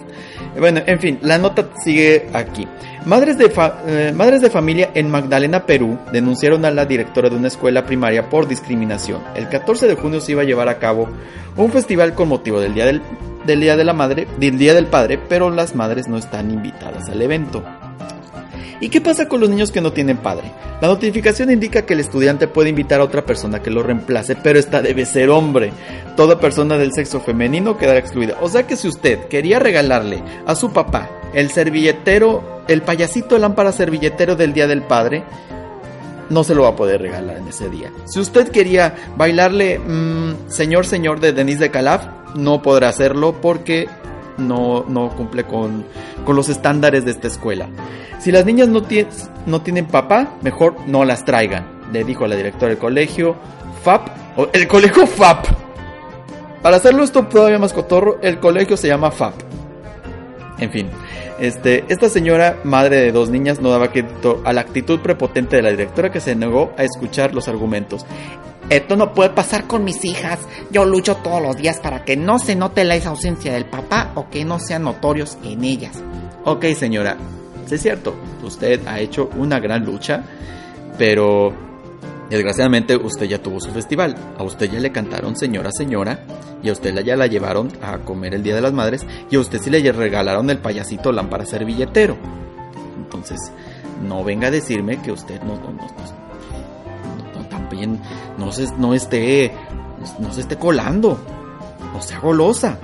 Bueno, 0.57 0.81
en 0.85 0.99
fin, 0.99 1.19
la 1.21 1.37
nota 1.37 1.69
sigue 1.83 2.27
aquí. 2.33 2.67
Madres 3.05 3.37
de, 3.39 3.51
eh, 3.87 4.13
madres 4.15 4.41
de 4.41 4.51
familia 4.51 4.91
en 4.93 5.09
Magdalena, 5.09 5.65
Perú, 5.65 5.97
denunciaron 6.11 6.65
a 6.65 6.71
la 6.71 6.85
directora 6.85 7.29
de 7.29 7.35
una 7.35 7.47
escuela 7.47 7.83
primaria 7.83 8.29
por 8.29 8.47
discriminación. 8.47 9.21
El 9.33 9.49
14 9.49 9.87
de 9.87 9.95
junio 9.95 10.21
se 10.21 10.33
iba 10.33 10.43
a 10.43 10.45
llevar 10.45 10.69
a 10.69 10.77
cabo 10.77 11.09
un 11.57 11.71
festival 11.71 12.13
con 12.13 12.29
motivo 12.29 12.59
del 12.59 12.75
Día 12.75 12.85
del, 12.85 13.01
del 13.45 13.59
Día 13.59 13.75
de 13.75 13.85
la 13.85 13.93
Madre, 13.93 14.27
del 14.37 14.59
Día 14.59 14.75
del 14.75 14.85
Padre, 14.85 15.17
pero 15.17 15.49
las 15.49 15.73
madres 15.73 16.07
no 16.07 16.17
están 16.17 16.51
invitadas 16.51 17.09
al 17.09 17.23
evento. 17.23 17.63
¿Y 18.81 18.89
qué 18.89 18.99
pasa 18.99 19.27
con 19.27 19.39
los 19.39 19.49
niños 19.49 19.71
que 19.71 19.79
no 19.79 19.93
tienen 19.93 20.17
padre? 20.17 20.51
La 20.81 20.87
notificación 20.87 21.51
indica 21.51 21.85
que 21.85 21.93
el 21.93 21.99
estudiante 21.99 22.47
puede 22.47 22.69
invitar 22.69 22.99
a 22.99 23.03
otra 23.03 23.23
persona 23.23 23.61
que 23.61 23.69
lo 23.69 23.83
reemplace, 23.83 24.35
pero 24.35 24.57
esta 24.57 24.81
debe 24.81 25.05
ser 25.05 25.29
hombre. 25.29 25.71
Toda 26.17 26.39
persona 26.39 26.79
del 26.79 26.91
sexo 26.91 27.21
femenino 27.21 27.77
quedará 27.77 27.99
excluida. 27.99 28.37
O 28.41 28.49
sea 28.49 28.65
que 28.65 28.75
si 28.75 28.87
usted 28.87 29.27
quería 29.27 29.59
regalarle 29.59 30.23
a 30.47 30.55
su 30.55 30.73
papá 30.73 31.11
el 31.35 31.51
servilletero, 31.51 32.63
el 32.67 32.81
payasito 32.81 33.37
lámpara 33.37 33.71
servilletero 33.71 34.35
del 34.35 34.51
Día 34.51 34.65
del 34.65 34.81
Padre, 34.81 35.23
no 36.31 36.43
se 36.43 36.55
lo 36.55 36.63
va 36.63 36.69
a 36.69 36.75
poder 36.75 37.01
regalar 37.01 37.37
en 37.37 37.47
ese 37.47 37.69
día. 37.69 37.91
Si 38.05 38.19
usted 38.19 38.49
quería 38.49 38.95
bailarle 39.15 39.77
mm, 39.77 40.49
Señor 40.49 40.87
Señor 40.87 41.19
de 41.19 41.33
Denise 41.33 41.59
de 41.59 41.71
Calaf, 41.71 42.07
no 42.35 42.63
podrá 42.63 42.89
hacerlo 42.89 43.39
porque 43.41 43.87
no, 44.47 45.13
cumple 45.15 45.43
con, 45.43 45.85
con, 46.25 46.35
los 46.35 46.49
estándares 46.49 47.05
de 47.05 47.11
esta 47.11 47.27
escuela. 47.27 47.67
Si 48.19 48.31
las 48.31 48.45
niñas 48.45 48.67
no, 48.67 48.81
no 49.45 49.61
tienen 49.61 49.85
papá, 49.85 50.33
mejor 50.41 50.75
no 50.87 51.05
las 51.05 51.25
traigan, 51.25 51.65
le 51.91 52.03
dijo 52.03 52.27
la 52.27 52.35
directora 52.35 52.69
del 52.69 52.77
colegio 52.77 53.35
FAP, 53.83 54.07
el 54.53 54.67
colegio 54.67 55.07
FAP. 55.07 55.47
Para 56.61 56.77
hacerlo 56.77 57.03
esto 57.03 57.25
todavía 57.25 57.57
más 57.57 57.73
cotorro, 57.73 58.19
el 58.21 58.39
colegio 58.39 58.77
se 58.77 58.87
llama 58.87 59.09
FAP. 59.09 59.33
En 60.59 60.71
fin, 60.71 60.89
este, 61.39 61.85
esta 61.89 62.07
señora, 62.07 62.59
madre 62.63 62.97
de 62.97 63.11
dos 63.11 63.29
niñas, 63.31 63.59
no 63.61 63.71
daba 63.71 63.91
crédito 63.91 64.43
a 64.45 64.53
la 64.53 64.61
actitud 64.61 64.99
prepotente 64.99 65.55
de 65.55 65.63
la 65.63 65.71
directora 65.71 66.11
que 66.11 66.19
se 66.19 66.35
negó 66.35 66.71
a 66.77 66.83
escuchar 66.83 67.33
los 67.33 67.47
argumentos. 67.47 68.05
Esto 68.71 68.95
no 68.95 69.13
puede 69.13 69.31
pasar 69.31 69.67
con 69.67 69.83
mis 69.83 70.05
hijas. 70.05 70.39
Yo 70.71 70.85
lucho 70.85 71.17
todos 71.17 71.41
los 71.41 71.57
días 71.57 71.81
para 71.81 72.05
que 72.05 72.15
no 72.15 72.39
se 72.39 72.55
note 72.55 72.85
la 72.85 72.95
ausencia 72.95 73.51
del 73.51 73.65
papá 73.65 74.13
o 74.15 74.29
que 74.29 74.45
no 74.45 74.59
sean 74.59 74.83
notorios 74.83 75.37
en 75.43 75.65
ellas. 75.65 76.01
Ok, 76.45 76.63
señora, 76.67 77.17
es 77.69 77.81
cierto, 77.81 78.15
usted 78.41 78.87
ha 78.87 79.01
hecho 79.01 79.29
una 79.35 79.59
gran 79.59 79.83
lucha, 79.83 80.23
pero 80.97 81.53
desgraciadamente 82.29 82.95
usted 82.95 83.25
ya 83.25 83.41
tuvo 83.41 83.59
su 83.59 83.71
festival. 83.71 84.15
A 84.37 84.43
usted 84.43 84.71
ya 84.71 84.79
le 84.79 84.93
cantaron 84.93 85.35
señora, 85.35 85.69
señora, 85.73 86.23
y 86.63 86.69
a 86.69 86.71
usted 86.71 86.97
ya 87.03 87.17
la 87.17 87.27
llevaron 87.27 87.73
a 87.81 87.97
comer 87.97 88.35
el 88.35 88.43
Día 88.43 88.55
de 88.55 88.61
las 88.61 88.71
Madres, 88.71 89.05
y 89.29 89.35
a 89.35 89.41
usted 89.41 89.59
sí 89.61 89.69
le 89.69 89.91
regalaron 89.91 90.49
el 90.49 90.59
payasito 90.59 91.11
lámpara 91.11 91.45
servilletero. 91.45 92.15
Entonces, 92.95 93.51
no 94.01 94.23
venga 94.23 94.47
a 94.47 94.51
decirme 94.51 95.01
que 95.01 95.11
usted 95.11 95.41
no, 95.41 95.59
también 97.71 97.99
no 98.37 98.51
se, 98.51 98.67
no 98.77 98.93
esté, 98.93 99.51
no 100.19 100.33
se 100.33 100.41
esté 100.41 100.57
colando, 100.57 101.17
no 101.93 102.01
sea 102.01 102.19
golosa. 102.19 102.77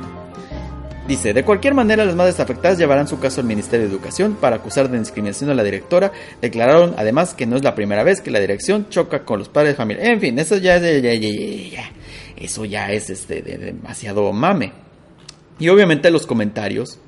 Dice, 1.07 1.33
de 1.33 1.43
cualquier 1.43 1.73
manera 1.73 2.03
las 2.03 2.15
madres 2.15 2.39
afectadas 2.39 2.77
llevarán 2.77 3.07
su 3.07 3.19
caso 3.19 3.39
al 3.39 3.47
Ministerio 3.47 3.85
de 3.85 3.91
Educación 3.93 4.37
para 4.39 4.57
acusar 4.57 4.89
de 4.89 4.99
discriminación 4.99 5.49
a 5.49 5.53
la 5.53 5.63
directora. 5.63 6.11
Declararon 6.41 6.95
además 6.97 7.33
que 7.33 7.45
no 7.45 7.55
es 7.55 7.63
la 7.63 7.75
primera 7.75 8.03
vez 8.03 8.21
que 8.21 8.31
la 8.31 8.39
dirección 8.39 8.89
choca 8.89 9.23
con 9.23 9.39
los 9.39 9.49
padres 9.49 9.73
de 9.73 9.75
familia. 9.75 10.05
En 10.05 10.19
fin, 10.19 10.37
eso 10.39 10.57
ya 10.57 10.77
es, 10.77 11.01
ya, 11.71 11.91
eso 12.35 12.65
ya 12.65 12.91
es 12.91 13.09
este, 13.09 13.41
de, 13.41 13.57
demasiado 13.57 14.31
mame. 14.33 14.73
Y 15.59 15.69
obviamente 15.69 16.11
los 16.11 16.27
comentarios, 16.27 16.99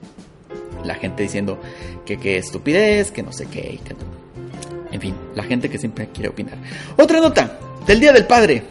la 0.84 0.96
gente 0.96 1.24
diciendo 1.24 1.60
que 2.06 2.18
qué 2.18 2.38
estupidez, 2.38 3.12
que 3.12 3.24
no 3.24 3.34
sé 3.34 3.48
qué. 3.48 3.80
En 4.92 5.02
fin, 5.02 5.13
la 5.36 5.44
gente 5.44 5.70
que 5.70 5.78
siempre 5.78 6.08
quiere 6.08 6.30
opinar. 6.30 6.58
Otra 6.98 7.20
nota 7.20 7.60
del 7.86 8.00
Día 8.00 8.13
del 8.13 8.26
Padre. 8.26 8.63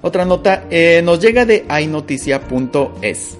Otra 0.00 0.24
nota 0.24 0.64
eh, 0.70 1.02
nos 1.04 1.20
llega 1.20 1.44
de 1.44 1.64
ainoticia.es. 1.68 3.38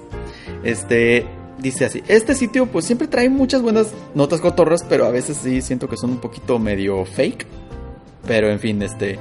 Este 0.65 1.27
dice 1.59 1.85
así, 1.85 2.03
este 2.09 2.35
sitio 2.35 2.67
pues 2.67 2.85
siempre 2.85 3.09
trae 3.09 3.29
muchas 3.29 3.63
buenas 3.63 3.93
notas 4.15 4.41
cotorras, 4.41 4.85
pero 4.89 5.07
a 5.07 5.11
veces 5.11 5.39
sí 5.43 5.61
siento 5.61 5.89
que 5.89 5.97
son 5.97 6.11
un 6.11 6.19
poquito 6.19 6.59
medio 6.59 7.05
fake. 7.05 7.47
Pero 8.27 8.51
en 8.51 8.59
fin, 8.59 8.83
este, 8.83 9.19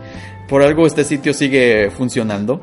por 0.50 0.62
algo 0.62 0.86
este 0.86 1.04
sitio 1.04 1.34
sigue 1.34 1.92
funcionando. 1.92 2.62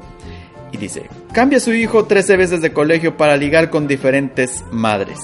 Y 0.72 0.76
dice, 0.76 1.04
cambia 1.32 1.58
a 1.58 1.60
su 1.60 1.72
hijo 1.72 2.06
13 2.06 2.36
veces 2.36 2.60
de 2.60 2.72
colegio 2.72 3.16
para 3.16 3.36
ligar 3.36 3.70
con 3.70 3.86
diferentes 3.86 4.64
madres. 4.72 5.20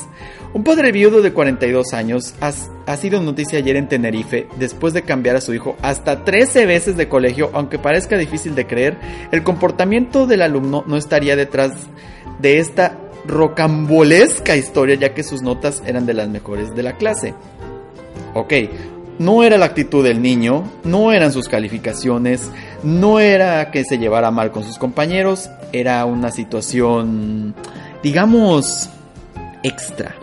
Un 0.52 0.64
padre 0.64 0.90
viudo 0.90 1.22
de 1.22 1.32
42 1.32 1.92
años 1.92 2.34
ha, 2.40 2.96
sido 2.96 3.22
noticia 3.22 3.60
ayer 3.60 3.76
en 3.76 3.88
Tenerife 3.88 4.48
después 4.58 4.92
de 4.92 5.02
cambiar 5.02 5.36
a 5.36 5.40
su 5.40 5.54
hijo 5.54 5.76
hasta 5.80 6.24
13 6.24 6.66
veces 6.66 6.96
de 6.96 7.08
colegio, 7.08 7.50
aunque 7.52 7.78
parezca 7.78 8.18
difícil 8.18 8.56
de 8.56 8.66
creer, 8.66 8.98
el 9.30 9.44
comportamiento 9.44 10.26
del 10.26 10.42
alumno 10.42 10.82
no 10.88 10.96
estaría 10.96 11.36
detrás 11.36 11.70
de 12.40 12.58
esta 12.58 12.98
rocambolesca 13.28 14.56
historia 14.56 14.96
ya 14.96 15.14
que 15.14 15.22
sus 15.22 15.40
notas 15.40 15.84
eran 15.86 16.04
de 16.04 16.14
las 16.14 16.28
mejores 16.28 16.74
de 16.74 16.82
la 16.82 16.96
clase. 16.96 17.32
Ok, 18.34 18.52
no 19.20 19.44
era 19.44 19.56
la 19.56 19.66
actitud 19.66 20.02
del 20.02 20.20
niño, 20.20 20.64
no 20.82 21.12
eran 21.12 21.32
sus 21.32 21.46
calificaciones, 21.46 22.50
no 22.82 23.20
era 23.20 23.70
que 23.70 23.84
se 23.84 23.98
llevara 23.98 24.32
mal 24.32 24.50
con 24.50 24.64
sus 24.64 24.78
compañeros, 24.78 25.48
era 25.72 26.04
una 26.06 26.32
situación, 26.32 27.54
digamos, 28.02 28.90
extra 29.62 30.16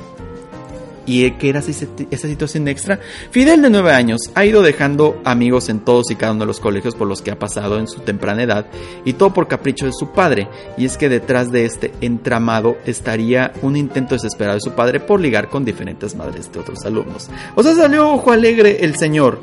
y 1.08 1.32
que 1.32 1.50
era 1.50 1.60
esa 1.62 2.28
situación 2.28 2.68
extra. 2.68 3.00
Fidel 3.32 3.62
de 3.62 3.70
9 3.70 3.92
años 3.92 4.20
ha 4.36 4.46
ido 4.46 4.62
dejando 4.62 5.20
amigos 5.24 5.70
en 5.70 5.80
todos 5.80 6.12
y 6.12 6.16
cada 6.16 6.34
uno 6.34 6.42
de 6.42 6.48
los 6.48 6.60
colegios 6.60 6.94
por 6.94 7.08
los 7.08 7.22
que 7.22 7.32
ha 7.32 7.40
pasado 7.40 7.80
en 7.80 7.88
su 7.88 8.02
temprana 8.02 8.44
edad 8.44 8.68
y 9.06 9.14
todo 9.14 9.34
por 9.34 9.48
capricho 9.48 9.86
de 9.86 9.94
su 9.94 10.12
padre. 10.12 10.50
Y 10.78 10.86
es 10.86 10.98
que 10.98 11.10
detrás 11.10 11.50
de 11.50 11.66
este 11.66 11.94
entramado 12.02 12.78
estaría 12.86 13.54
un 13.62 13.78
intento 13.78 14.16
desesperado 14.16 14.58
de 14.58 14.62
su 14.62 14.72
padre 14.72 15.00
por 15.00 15.22
ligar 15.22 15.50
con 15.50 15.64
diferentes 15.64 16.14
madres 16.14 16.52
de 16.52 16.60
otros 16.60 16.86
alumnos. 16.86 17.30
O 17.56 17.64
sea, 17.64 17.74
salió 17.74 18.12
ojo 18.12 18.32
alegre 18.32 18.84
el 18.84 18.98
señor. 18.98 19.40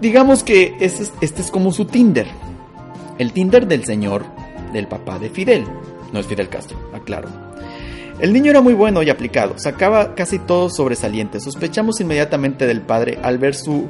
Digamos 0.00 0.44
que 0.44 0.76
este 0.80 1.04
es, 1.04 1.12
este 1.22 1.40
es 1.40 1.50
como 1.50 1.72
su 1.72 1.86
Tinder. 1.86 2.26
El 3.18 3.32
Tinder 3.32 3.66
del 3.66 3.84
señor, 3.84 4.26
del 4.72 4.86
papá 4.86 5.18
de 5.18 5.30
Fidel. 5.30 5.64
No 6.12 6.20
es 6.20 6.26
Fidel 6.26 6.50
Castro, 6.50 6.78
aclaro. 6.92 7.28
El 8.20 8.32
niño 8.32 8.50
era 8.50 8.60
muy 8.60 8.74
bueno 8.74 9.02
y 9.02 9.10
aplicado, 9.10 9.54
sacaba 9.58 10.14
casi 10.14 10.38
todo 10.38 10.70
sobresaliente. 10.70 11.40
Sospechamos 11.40 12.00
inmediatamente 12.00 12.66
del 12.66 12.80
padre 12.80 13.18
al 13.22 13.38
ver 13.38 13.54
su 13.56 13.88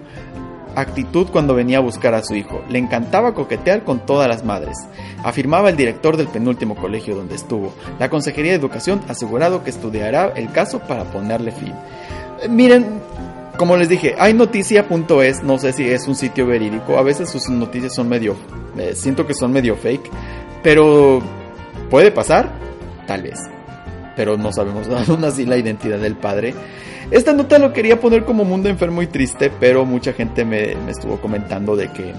actitud 0.74 1.28
cuando 1.30 1.54
venía 1.54 1.78
a 1.78 1.82
buscar 1.82 2.14
a 2.14 2.24
su 2.24 2.34
hijo. 2.34 2.62
Le 2.70 2.78
encantaba 2.78 3.34
coquetear 3.34 3.84
con 3.84 4.06
todas 4.06 4.26
las 4.26 4.42
madres, 4.42 4.78
afirmaba 5.22 5.68
el 5.68 5.76
director 5.76 6.16
del 6.16 6.28
penúltimo 6.28 6.74
colegio 6.74 7.14
donde 7.14 7.34
estuvo. 7.34 7.74
La 7.98 8.08
Consejería 8.08 8.52
de 8.52 8.58
Educación 8.58 9.02
ha 9.08 9.12
asegurado 9.12 9.62
que 9.62 9.70
estudiará 9.70 10.32
el 10.34 10.50
caso 10.50 10.80
para 10.80 11.04
ponerle 11.04 11.52
fin. 11.52 11.74
Eh, 12.42 12.48
miren, 12.48 13.00
como 13.58 13.76
les 13.76 13.90
dije, 13.90 14.14
hay 14.18 14.32
noticia.es, 14.32 15.42
no 15.42 15.58
sé 15.58 15.72
si 15.74 15.84
es 15.84 16.08
un 16.08 16.16
sitio 16.16 16.46
verídico, 16.46 16.96
a 16.96 17.02
veces 17.02 17.28
sus 17.28 17.48
noticias 17.50 17.94
son 17.94 18.08
medio, 18.08 18.36
eh, 18.78 18.94
siento 18.94 19.26
que 19.26 19.34
son 19.34 19.52
medio 19.52 19.76
fake, 19.76 20.10
pero 20.62 21.20
puede 21.90 22.10
pasar, 22.10 22.50
tal 23.06 23.22
vez 23.22 23.38
pero 24.16 24.36
no 24.36 24.52
sabemos 24.52 24.88
aún 25.08 25.24
así 25.24 25.46
la 25.46 25.56
identidad 25.56 25.98
del 25.98 26.16
padre. 26.16 26.54
Esta 27.10 27.32
nota 27.32 27.58
lo 27.58 27.72
quería 27.72 28.00
poner 28.00 28.24
como 28.24 28.44
mundo 28.44 28.68
enfermo 28.68 29.02
y 29.02 29.06
triste, 29.06 29.50
pero 29.60 29.84
mucha 29.84 30.12
gente 30.12 30.44
me, 30.44 30.74
me 30.76 30.92
estuvo 30.92 31.20
comentando 31.20 31.76
de 31.76 31.88
que 31.88 32.14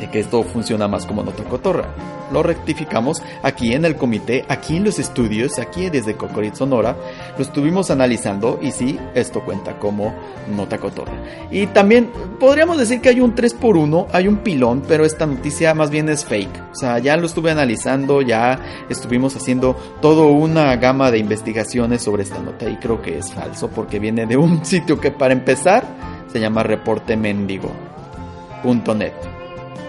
de 0.00 0.10
que 0.10 0.20
esto 0.20 0.42
funciona 0.42 0.88
más 0.88 1.06
como 1.06 1.22
nota 1.22 1.44
cotorra. 1.44 1.94
Lo 2.32 2.42
rectificamos 2.42 3.22
aquí 3.42 3.74
en 3.74 3.84
el 3.84 3.96
comité, 3.96 4.44
aquí 4.48 4.76
en 4.76 4.84
los 4.84 4.98
estudios, 4.98 5.58
aquí 5.58 5.90
desde 5.90 6.14
Cocorit 6.14 6.54
Sonora, 6.54 6.96
lo 7.36 7.42
estuvimos 7.42 7.90
analizando 7.90 8.58
y 8.62 8.70
sí, 8.70 8.98
esto 9.14 9.44
cuenta 9.44 9.78
como 9.78 10.14
nota 10.54 10.78
cotorra. 10.78 11.12
Y 11.50 11.66
también 11.66 12.10
podríamos 12.38 12.78
decir 12.78 13.00
que 13.00 13.08
hay 13.10 13.20
un 13.20 13.34
3 13.34 13.54
por 13.54 13.76
1 13.76 14.06
hay 14.12 14.28
un 14.28 14.38
pilón, 14.38 14.82
pero 14.86 15.04
esta 15.04 15.26
noticia 15.26 15.74
más 15.74 15.90
bien 15.90 16.08
es 16.08 16.24
fake. 16.24 16.70
O 16.72 16.74
sea, 16.74 16.98
ya 16.98 17.16
lo 17.16 17.26
estuve 17.26 17.50
analizando, 17.50 18.22
ya 18.22 18.60
estuvimos 18.88 19.34
haciendo 19.36 19.74
toda 20.00 20.26
una 20.26 20.76
gama 20.76 21.10
de 21.10 21.18
investigaciones 21.18 22.02
sobre 22.02 22.22
esta 22.22 22.38
nota 22.38 22.70
y 22.70 22.76
creo 22.76 23.02
que 23.02 23.18
es 23.18 23.32
falso 23.32 23.68
porque 23.68 23.98
viene 23.98 24.26
de 24.26 24.36
un 24.36 24.64
sitio 24.70 25.00
que 25.00 25.10
para 25.10 25.32
empezar 25.32 25.84
se 26.32 26.38
llama 26.38 26.62
reportemendigo.net 26.62 29.39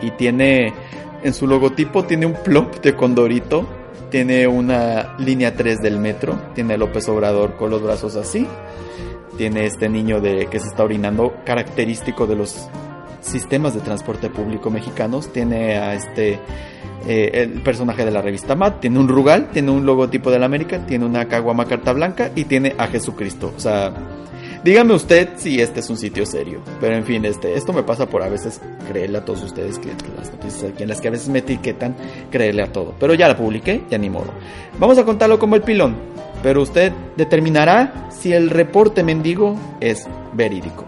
y 0.01 0.11
tiene 0.11 0.73
en 1.23 1.33
su 1.33 1.47
logotipo 1.47 2.03
tiene 2.03 2.25
un 2.25 2.33
plop 2.33 2.81
de 2.81 2.95
condorito, 2.95 3.67
tiene 4.09 4.47
una 4.47 5.15
línea 5.19 5.55
3 5.55 5.79
del 5.81 5.99
metro, 5.99 6.39
tiene 6.55 6.77
López 6.77 7.07
Obrador 7.09 7.55
con 7.57 7.69
los 7.69 7.81
brazos 7.81 8.15
así, 8.15 8.47
tiene 9.37 9.65
este 9.65 9.87
niño 9.87 10.19
de 10.19 10.47
que 10.47 10.59
se 10.59 10.67
está 10.67 10.83
orinando 10.83 11.35
característico 11.45 12.27
de 12.27 12.35
los 12.35 12.67
sistemas 13.21 13.73
de 13.73 13.81
transporte 13.81 14.29
público 14.29 14.69
mexicanos, 14.71 15.31
tiene 15.31 15.77
a 15.77 15.93
este 15.93 16.39
eh, 17.07 17.31
el 17.33 17.61
personaje 17.61 18.03
de 18.03 18.11
la 18.11 18.21
revista 18.21 18.55
Mad, 18.55 18.73
tiene 18.79 18.99
un 18.99 19.07
Rugal, 19.07 19.49
tiene 19.51 19.71
un 19.71 19.85
logotipo 19.85 20.31
de 20.31 20.39
la 20.39 20.45
América, 20.47 20.85
tiene 20.85 21.05
una 21.05 21.27
caguama 21.27 21.65
carta 21.65 21.93
blanca 21.93 22.31
y 22.35 22.45
tiene 22.45 22.75
a 22.77 22.87
Jesucristo, 22.87 23.53
o 23.55 23.59
sea, 23.59 23.93
Dígame 24.63 24.93
usted 24.93 25.29
si 25.37 25.59
este 25.59 25.79
es 25.79 25.89
un 25.89 25.97
sitio 25.97 26.25
serio. 26.25 26.61
Pero 26.79 26.95
en 26.95 27.03
fin, 27.03 27.25
este, 27.25 27.55
esto 27.55 27.73
me 27.73 27.81
pasa 27.81 28.05
por 28.05 28.21
a 28.21 28.29
veces 28.29 28.61
creerle 28.87 29.17
a 29.17 29.25
todos 29.25 29.43
ustedes 29.43 29.79
que 29.79 29.89
las 30.15 30.31
noticias 30.31 30.71
aquí 30.71 30.83
en 30.83 30.89
las 30.89 31.01
que 31.01 31.07
a 31.07 31.11
veces 31.11 31.29
me 31.29 31.39
etiquetan, 31.39 31.95
creerle 32.29 32.63
a 32.63 32.71
todo. 32.71 32.93
Pero 32.99 33.15
ya 33.15 33.27
la 33.27 33.35
publiqué, 33.35 33.83
ya 33.89 33.97
ni 33.97 34.09
modo. 34.09 34.31
Vamos 34.77 34.99
a 34.99 35.03
contarlo 35.03 35.39
como 35.39 35.55
el 35.55 35.63
pilón. 35.63 35.95
Pero 36.43 36.61
usted 36.61 36.91
determinará 37.17 38.09
si 38.11 38.33
el 38.33 38.49
reporte 38.49 39.03
mendigo 39.03 39.57
es 39.79 40.07
verídico. 40.33 40.85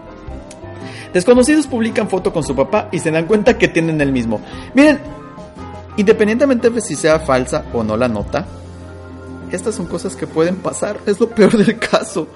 Desconocidos 1.12 1.66
publican 1.66 2.08
foto 2.08 2.32
con 2.32 2.44
su 2.44 2.54
papá 2.54 2.88
y 2.92 2.98
se 2.98 3.10
dan 3.10 3.26
cuenta 3.26 3.58
que 3.58 3.68
tienen 3.68 4.00
el 4.00 4.12
mismo. 4.12 4.40
Miren, 4.74 4.98
independientemente 5.96 6.70
de 6.70 6.80
si 6.80 6.94
sea 6.94 7.20
falsa 7.20 7.64
o 7.72 7.82
no 7.82 7.96
la 7.96 8.08
nota, 8.08 8.46
estas 9.54 9.74
son 9.74 9.86
cosas 9.86 10.16
que 10.16 10.26
pueden 10.26 10.56
pasar, 10.56 11.00
es 11.06 11.20
lo 11.20 11.30
peor 11.30 11.56
del 11.56 11.78
caso. 11.78 12.28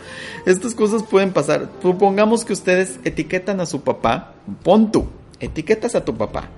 Estas 0.47 0.75
cosas 0.75 1.03
pueden 1.03 1.33
pasar. 1.33 1.71
Supongamos 1.83 2.45
que 2.45 2.53
ustedes 2.53 3.01
etiquetan 3.05 3.61
a 3.61 3.67
su 3.67 3.83
papá, 3.83 4.35
pon 4.63 4.93
tú, 4.93 5.09
etiquetas 5.41 5.95
a 5.95 6.05
tu 6.05 6.17
papá. 6.17 6.49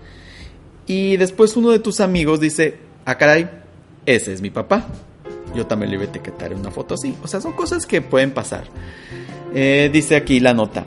Y 0.87 1.17
después 1.17 1.57
uno 1.57 1.71
de 1.71 1.79
tus 1.79 2.01
amigos 2.01 2.41
dice, 2.41 2.79
ah 3.05 3.17
caray, 3.17 3.49
ese 4.07 4.33
es 4.33 4.43
mi 4.43 4.51
papá. 4.51 4.87
Yo 5.55 5.67
también 5.67 5.91
le 5.91 5.97
voy 5.97 6.07
a 6.07 6.11
etiquetar 6.11 6.53
en 6.53 6.61
una 6.61 6.71
foto 6.71 6.95
así. 6.95 7.17
O 7.23 7.29
sea, 7.29 7.41
son 7.41 7.53
cosas 7.53 7.87
que 7.87 8.03
pueden 8.03 8.33
pasar. 8.33 8.65
Eh, 9.55 9.91
dice 9.93 10.17
aquí 10.17 10.41
la 10.41 10.55
nota. 10.55 10.87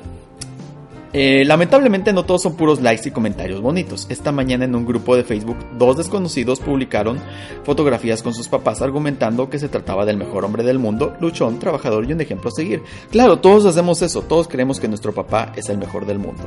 Eh, 1.15 1.45
lamentablemente 1.45 2.11
no 2.11 2.25
todos 2.25 2.41
son 2.41 2.55
puros 2.55 2.81
likes 2.81 3.07
y 3.07 3.11
comentarios 3.11 3.61
bonitos. 3.61 4.07
Esta 4.09 4.31
mañana 4.31 4.65
en 4.65 4.73
un 4.75 4.83
grupo 4.83 5.15
de 5.15 5.23
Facebook, 5.23 5.57
dos 5.77 5.95
desconocidos 5.97 6.59
publicaron 6.59 7.19
fotografías 7.63 8.23
con 8.23 8.33
sus 8.33 8.47
papás 8.47 8.81
argumentando 8.81 9.47
que 9.47 9.59
se 9.59 9.69
trataba 9.69 10.05
del 10.05 10.17
mejor 10.17 10.43
hombre 10.43 10.63
del 10.63 10.79
mundo, 10.79 11.15
luchón, 11.19 11.59
trabajador 11.59 12.09
y 12.09 12.13
un 12.13 12.21
ejemplo 12.21 12.49
a 12.49 12.51
seguir. 12.51 12.81
Claro, 13.11 13.39
todos 13.39 13.65
hacemos 13.65 14.01
eso, 14.01 14.23
todos 14.23 14.47
creemos 14.47 14.79
que 14.79 14.87
nuestro 14.87 15.13
papá 15.13 15.53
es 15.55 15.69
el 15.69 15.77
mejor 15.77 16.07
del 16.07 16.17
mundo. 16.17 16.43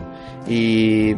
Y 0.48 1.14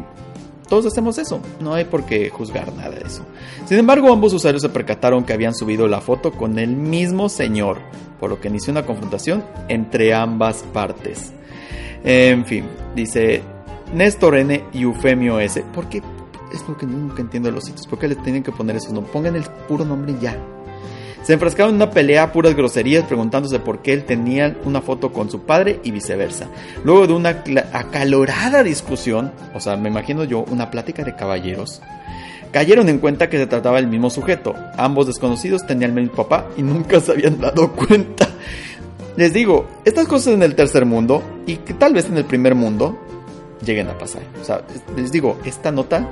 Todos 0.68 0.84
hacemos 0.84 1.16
eso, 1.16 1.40
no 1.60 1.72
hay 1.72 1.86
por 1.86 2.04
qué 2.04 2.28
juzgar 2.28 2.70
nada 2.74 2.90
de 2.90 3.06
eso. 3.06 3.22
Sin 3.64 3.78
embargo, 3.78 4.12
ambos 4.12 4.34
usuarios 4.34 4.60
se 4.60 4.68
percataron 4.68 5.24
que 5.24 5.32
habían 5.32 5.54
subido 5.54 5.88
la 5.88 6.02
foto 6.02 6.32
con 6.32 6.58
el 6.58 6.76
mismo 6.76 7.30
señor, 7.30 7.78
por 8.20 8.28
lo 8.28 8.38
que 8.38 8.48
inició 8.48 8.72
una 8.72 8.84
confrontación 8.84 9.42
entre 9.68 10.12
ambas 10.12 10.62
partes. 10.74 11.32
En 12.04 12.44
fin, 12.44 12.64
dice 12.94 13.42
Néstor 13.92 14.36
N 14.36 14.64
y 14.72 14.82
Eufemio 14.82 15.40
S. 15.40 15.62
¿Por 15.74 15.88
qué? 15.88 16.02
Es 16.52 16.66
lo 16.66 16.76
que 16.76 16.86
nunca 16.86 17.20
entiendo 17.20 17.48
de 17.48 17.54
los 17.54 17.64
sitios. 17.64 17.86
¿Por 17.86 17.98
qué 17.98 18.08
les 18.08 18.22
tienen 18.22 18.42
que 18.42 18.52
poner 18.52 18.76
esos 18.76 18.92
nombres? 18.92 19.12
Pongan 19.12 19.36
el 19.36 19.44
puro 19.66 19.84
nombre 19.84 20.14
ya. 20.20 20.36
Se 21.22 21.34
enfrascaron 21.34 21.70
en 21.70 21.76
una 21.76 21.90
pelea 21.90 22.22
a 22.22 22.32
puras 22.32 22.54
groserías 22.54 23.04
preguntándose 23.04 23.58
por 23.58 23.82
qué 23.82 23.92
él 23.92 24.04
tenía 24.04 24.56
una 24.64 24.80
foto 24.80 25.12
con 25.12 25.30
su 25.30 25.42
padre 25.42 25.80
y 25.82 25.90
viceversa. 25.90 26.46
Luego 26.84 27.06
de 27.06 27.12
una 27.12 27.42
acalorada 27.72 28.62
discusión, 28.62 29.32
o 29.54 29.60
sea, 29.60 29.76
me 29.76 29.90
imagino 29.90 30.24
yo 30.24 30.44
una 30.48 30.70
plática 30.70 31.04
de 31.04 31.16
caballeros, 31.16 31.82
cayeron 32.50 32.88
en 32.88 32.98
cuenta 32.98 33.28
que 33.28 33.36
se 33.36 33.46
trataba 33.46 33.76
del 33.76 33.88
mismo 33.88 34.08
sujeto. 34.08 34.54
Ambos 34.78 35.06
desconocidos 35.06 35.66
tenían 35.66 35.90
el 35.90 36.04
mismo 36.04 36.16
papá 36.16 36.46
y 36.56 36.62
nunca 36.62 36.98
se 37.00 37.12
habían 37.12 37.38
dado 37.38 37.72
cuenta. 37.72 38.28
Les 39.18 39.32
digo, 39.32 39.66
estas 39.84 40.06
cosas 40.06 40.34
en 40.34 40.44
el 40.44 40.54
tercer 40.54 40.86
mundo 40.86 41.24
y 41.44 41.56
que 41.56 41.74
tal 41.74 41.92
vez 41.92 42.06
en 42.06 42.16
el 42.18 42.24
primer 42.24 42.54
mundo 42.54 42.96
lleguen 43.66 43.88
a 43.88 43.98
pasar. 43.98 44.22
O 44.40 44.44
sea, 44.44 44.62
les 44.96 45.10
digo, 45.10 45.40
esta 45.44 45.72
nota 45.72 46.08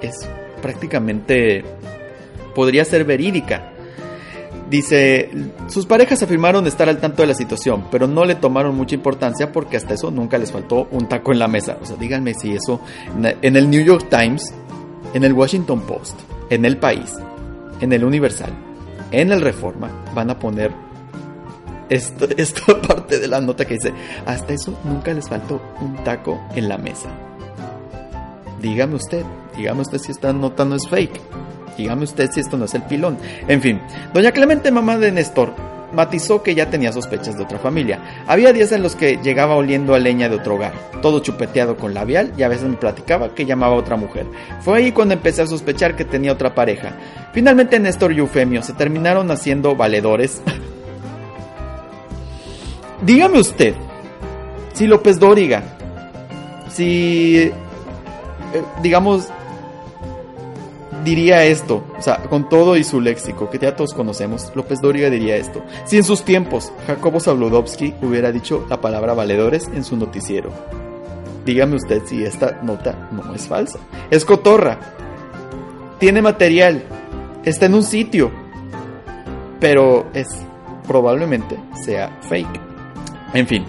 es 0.00 0.14
prácticamente 0.62 1.64
podría 2.54 2.84
ser 2.84 3.04
verídica. 3.04 3.72
Dice, 4.70 5.30
sus 5.66 5.84
parejas 5.86 6.22
afirmaron 6.22 6.64
estar 6.68 6.88
al 6.88 7.00
tanto 7.00 7.22
de 7.22 7.26
la 7.26 7.34
situación, 7.34 7.86
pero 7.90 8.06
no 8.06 8.24
le 8.24 8.36
tomaron 8.36 8.76
mucha 8.76 8.94
importancia 8.94 9.50
porque 9.50 9.76
hasta 9.76 9.94
eso 9.94 10.12
nunca 10.12 10.38
les 10.38 10.52
faltó 10.52 10.86
un 10.92 11.08
taco 11.08 11.32
en 11.32 11.40
la 11.40 11.48
mesa. 11.48 11.76
O 11.82 11.86
sea, 11.86 11.96
díganme 11.96 12.34
si 12.34 12.54
eso 12.54 12.80
en 13.42 13.56
el 13.56 13.68
New 13.68 13.82
York 13.82 14.06
Times, 14.10 14.54
en 15.12 15.24
el 15.24 15.32
Washington 15.32 15.80
Post, 15.80 16.20
en 16.50 16.64
el 16.64 16.76
País, 16.76 17.14
en 17.80 17.92
el 17.92 18.04
Universal, 18.04 18.52
en 19.10 19.32
el 19.32 19.40
Reforma, 19.40 19.90
van 20.14 20.30
a 20.30 20.38
poner 20.38 20.70
esto, 21.88 22.28
esta 22.36 22.80
parte 22.80 23.18
de 23.18 23.28
la 23.28 23.40
nota 23.40 23.64
que 23.64 23.74
dice, 23.74 23.92
hasta 24.26 24.52
eso 24.52 24.78
nunca 24.84 25.12
les 25.12 25.28
faltó 25.28 25.60
un 25.80 25.96
taco 26.04 26.40
en 26.54 26.68
la 26.68 26.78
mesa. 26.78 27.08
Dígame 28.60 28.96
usted, 28.96 29.24
dígame 29.56 29.82
usted 29.82 29.98
si 29.98 30.12
esta 30.12 30.32
nota 30.32 30.64
no 30.64 30.74
es 30.74 30.88
fake. 30.88 31.20
Dígame 31.76 32.04
usted 32.04 32.28
si 32.32 32.40
esto 32.40 32.56
no 32.56 32.64
es 32.64 32.74
el 32.74 32.82
pilón. 32.82 33.16
En 33.46 33.62
fin, 33.62 33.80
doña 34.12 34.32
Clemente, 34.32 34.72
mamá 34.72 34.98
de 34.98 35.12
Néstor, 35.12 35.52
matizó 35.92 36.42
que 36.42 36.54
ya 36.54 36.68
tenía 36.70 36.92
sospechas 36.92 37.36
de 37.36 37.44
otra 37.44 37.58
familia. 37.58 38.24
Había 38.26 38.52
días 38.52 38.72
en 38.72 38.82
los 38.82 38.96
que 38.96 39.18
llegaba 39.22 39.56
oliendo 39.56 39.94
a 39.94 39.98
leña 39.98 40.28
de 40.28 40.36
otro 40.36 40.56
hogar, 40.56 40.72
todo 41.00 41.20
chupeteado 41.20 41.76
con 41.76 41.94
labial 41.94 42.32
y 42.36 42.42
a 42.42 42.48
veces 42.48 42.68
me 42.68 42.76
platicaba 42.76 43.34
que 43.34 43.46
llamaba 43.46 43.74
a 43.74 43.78
otra 43.78 43.96
mujer. 43.96 44.26
Fue 44.60 44.78
ahí 44.78 44.92
cuando 44.92 45.14
empecé 45.14 45.42
a 45.42 45.46
sospechar 45.46 45.96
que 45.96 46.04
tenía 46.04 46.32
otra 46.32 46.54
pareja. 46.54 46.92
Finalmente 47.32 47.78
Néstor 47.78 48.12
y 48.12 48.18
Eufemio 48.18 48.62
se 48.62 48.72
terminaron 48.72 49.30
haciendo 49.30 49.76
valedores. 49.76 50.42
Dígame 53.02 53.38
usted, 53.38 53.74
si 54.72 54.86
López 54.86 55.18
Dóriga, 55.18 55.62
si, 56.70 57.36
eh, 57.36 57.52
digamos, 58.82 59.28
diría 61.04 61.44
esto, 61.44 61.84
o 61.96 62.02
sea, 62.02 62.18
con 62.24 62.48
todo 62.48 62.76
y 62.76 62.84
su 62.84 63.00
léxico, 63.00 63.48
que 63.50 63.58
ya 63.58 63.76
todos 63.76 63.94
conocemos, 63.94 64.52
López 64.54 64.80
Dóriga 64.80 65.10
diría 65.10 65.36
esto. 65.36 65.62
Si 65.84 65.96
en 65.96 66.04
sus 66.04 66.22
tiempos 66.22 66.72
Jacobo 66.86 67.20
Zabludovsky 67.20 67.94
hubiera 68.02 68.32
dicho 68.32 68.66
la 68.68 68.80
palabra 68.80 69.14
valedores 69.14 69.68
en 69.68 69.84
su 69.84 69.96
noticiero. 69.96 70.50
Dígame 71.44 71.76
usted 71.76 72.02
si 72.04 72.24
esta 72.24 72.60
nota 72.62 73.08
no 73.10 73.34
es 73.34 73.46
falsa. 73.46 73.78
Es 74.10 74.24
cotorra. 74.24 74.78
Tiene 75.98 76.20
material. 76.20 76.82
Está 77.44 77.66
en 77.66 77.74
un 77.74 77.82
sitio. 77.82 78.30
Pero 79.58 80.08
es 80.12 80.28
probablemente 80.86 81.58
sea 81.84 82.18
fake. 82.28 82.67
En 83.34 83.46
fin, 83.46 83.64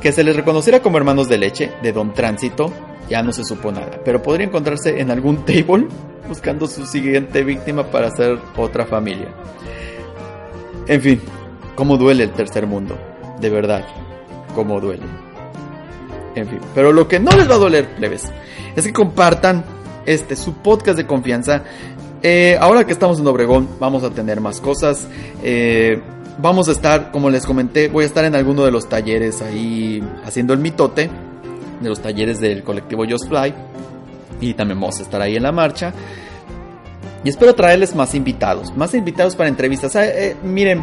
que 0.00 0.12
se 0.12 0.24
les 0.24 0.34
reconociera 0.34 0.80
como 0.80 0.98
hermanos 0.98 1.28
de 1.28 1.38
leche 1.38 1.72
de 1.82 1.92
Don 1.92 2.12
Tránsito 2.12 2.72
ya 3.08 3.22
no 3.22 3.32
se 3.32 3.44
supo 3.44 3.70
nada, 3.70 4.00
pero 4.04 4.22
podría 4.22 4.46
encontrarse 4.46 5.00
en 5.00 5.10
algún 5.10 5.44
table 5.44 5.86
buscando 6.28 6.66
su 6.66 6.86
siguiente 6.86 7.44
víctima 7.44 7.84
para 7.84 8.08
hacer 8.08 8.38
otra 8.56 8.86
familia. 8.86 9.28
En 10.86 11.00
fin, 11.00 11.20
cómo 11.74 11.96
duele 11.96 12.24
el 12.24 12.32
tercer 12.32 12.66
mundo, 12.66 12.98
de 13.40 13.50
verdad, 13.50 13.86
cómo 14.54 14.80
duele. 14.80 15.04
En 16.34 16.48
fin, 16.48 16.60
pero 16.74 16.92
lo 16.92 17.06
que 17.06 17.20
no 17.20 17.32
les 17.32 17.50
va 17.50 17.56
a 17.56 17.58
doler, 17.58 17.86
plebes, 17.96 18.32
es 18.74 18.86
que 18.86 18.92
compartan 18.92 19.64
este 20.06 20.34
su 20.34 20.54
podcast 20.54 20.96
de 20.96 21.06
confianza. 21.06 21.64
Eh, 22.22 22.56
ahora 22.58 22.86
que 22.86 22.92
estamos 22.92 23.20
en 23.20 23.26
Obregón, 23.26 23.68
vamos 23.78 24.04
a 24.04 24.10
tener 24.10 24.40
más 24.40 24.60
cosas. 24.60 25.06
Eh, 25.42 26.00
vamos 26.38 26.68
a 26.68 26.72
estar, 26.72 27.10
como 27.10 27.30
les 27.30 27.46
comenté, 27.46 27.88
voy 27.88 28.04
a 28.04 28.06
estar 28.06 28.24
en 28.24 28.34
alguno 28.34 28.64
de 28.64 28.70
los 28.70 28.88
talleres 28.88 29.42
ahí 29.42 30.02
haciendo 30.24 30.52
el 30.52 30.58
mitote 30.60 31.10
de 31.80 31.88
los 31.88 32.00
talleres 32.00 32.40
del 32.40 32.62
colectivo 32.62 33.04
Just 33.08 33.28
Fly. 33.28 33.54
Y 34.40 34.54
también 34.54 34.80
vamos 34.80 34.98
a 34.98 35.02
estar 35.02 35.20
ahí 35.20 35.36
en 35.36 35.42
la 35.42 35.52
marcha. 35.52 35.92
Y 37.24 37.28
espero 37.28 37.54
traerles 37.54 37.94
más 37.94 38.14
invitados, 38.14 38.76
más 38.76 38.94
invitados 38.94 39.36
para 39.36 39.48
entrevistas. 39.48 39.94
Ah, 39.94 40.06
eh, 40.06 40.36
miren, 40.42 40.80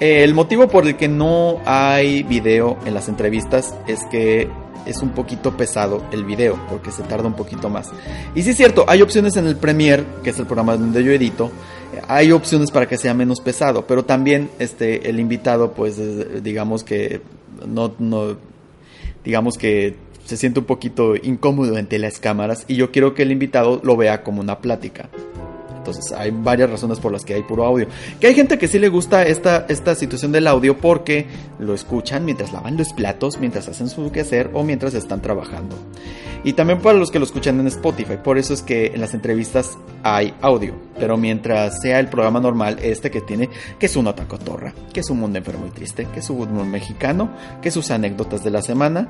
eh, 0.00 0.24
el 0.24 0.34
motivo 0.34 0.66
por 0.68 0.86
el 0.86 0.96
que 0.96 1.06
no 1.06 1.60
hay 1.64 2.24
video 2.24 2.76
en 2.84 2.94
las 2.94 3.08
entrevistas 3.08 3.74
es 3.86 4.00
que 4.10 4.50
es 4.86 5.00
un 5.02 5.10
poquito 5.10 5.56
pesado 5.56 6.04
el 6.10 6.24
video, 6.24 6.58
porque 6.68 6.90
se 6.90 7.02
tarda 7.04 7.26
un 7.26 7.34
poquito 7.34 7.70
más. 7.70 7.90
Y 8.34 8.42
sí 8.42 8.50
es 8.50 8.56
cierto, 8.56 8.84
hay 8.88 9.02
opciones 9.02 9.36
en 9.36 9.46
el 9.46 9.56
Premiere, 9.56 10.04
que 10.22 10.30
es 10.30 10.38
el 10.38 10.46
programa 10.46 10.76
donde 10.76 11.02
yo 11.02 11.12
edito, 11.12 11.50
hay 12.08 12.32
opciones 12.32 12.70
para 12.70 12.86
que 12.86 12.98
sea 12.98 13.14
menos 13.14 13.40
pesado, 13.40 13.86
pero 13.86 14.04
también 14.04 14.50
este 14.58 15.08
el 15.08 15.20
invitado 15.20 15.72
pues 15.72 16.00
digamos 16.42 16.84
que 16.84 17.20
no 17.66 17.94
no 17.98 18.36
digamos 19.24 19.56
que 19.56 19.96
se 20.24 20.36
siente 20.36 20.60
un 20.60 20.66
poquito 20.66 21.14
incómodo 21.16 21.76
ante 21.76 21.98
las 21.98 22.18
cámaras 22.18 22.64
y 22.68 22.76
yo 22.76 22.90
quiero 22.90 23.14
que 23.14 23.22
el 23.22 23.32
invitado 23.32 23.80
lo 23.84 23.96
vea 23.96 24.22
como 24.22 24.40
una 24.40 24.58
plática. 24.58 25.08
Entonces 25.84 26.12
hay 26.12 26.30
varias 26.30 26.70
razones 26.70 26.98
por 26.98 27.12
las 27.12 27.26
que 27.26 27.34
hay 27.34 27.42
puro 27.42 27.66
audio. 27.66 27.86
Que 28.18 28.28
hay 28.28 28.34
gente 28.34 28.56
que 28.56 28.68
sí 28.68 28.78
le 28.78 28.88
gusta 28.88 29.22
esta, 29.24 29.66
esta 29.68 29.94
situación 29.94 30.32
del 30.32 30.46
audio 30.46 30.78
porque 30.78 31.26
lo 31.58 31.74
escuchan 31.74 32.24
mientras 32.24 32.54
lavan 32.54 32.78
los 32.78 32.94
platos, 32.94 33.38
mientras 33.38 33.68
hacen 33.68 33.90
su 33.90 34.10
quehacer 34.10 34.50
o 34.54 34.64
mientras 34.64 34.94
están 34.94 35.20
trabajando. 35.20 35.76
Y 36.42 36.54
también 36.54 36.80
para 36.80 36.98
los 36.98 37.10
que 37.10 37.18
lo 37.18 37.26
escuchan 37.26 37.60
en 37.60 37.66
Spotify. 37.66 38.16
Por 38.22 38.38
eso 38.38 38.54
es 38.54 38.62
que 38.62 38.86
en 38.86 39.02
las 39.02 39.12
entrevistas 39.12 39.76
hay 40.02 40.32
audio. 40.40 40.74
Pero 40.98 41.18
mientras 41.18 41.82
sea 41.82 42.00
el 42.00 42.08
programa 42.08 42.40
normal, 42.40 42.78
este 42.82 43.10
que 43.10 43.20
tiene, 43.20 43.50
que 43.78 43.86
es 43.86 43.96
una 43.96 44.14
tacotorra, 44.14 44.72
que 44.90 45.00
es 45.00 45.10
un 45.10 45.20
mundo 45.20 45.38
enfermo 45.38 45.66
y 45.66 45.70
triste, 45.70 46.06
que 46.14 46.20
es 46.20 46.30
un 46.30 46.38
mundo 46.38 46.64
mexicano, 46.64 47.30
que 47.60 47.70
sus 47.70 47.90
anécdotas 47.90 48.42
de 48.42 48.50
la 48.50 48.62
semana. 48.62 49.06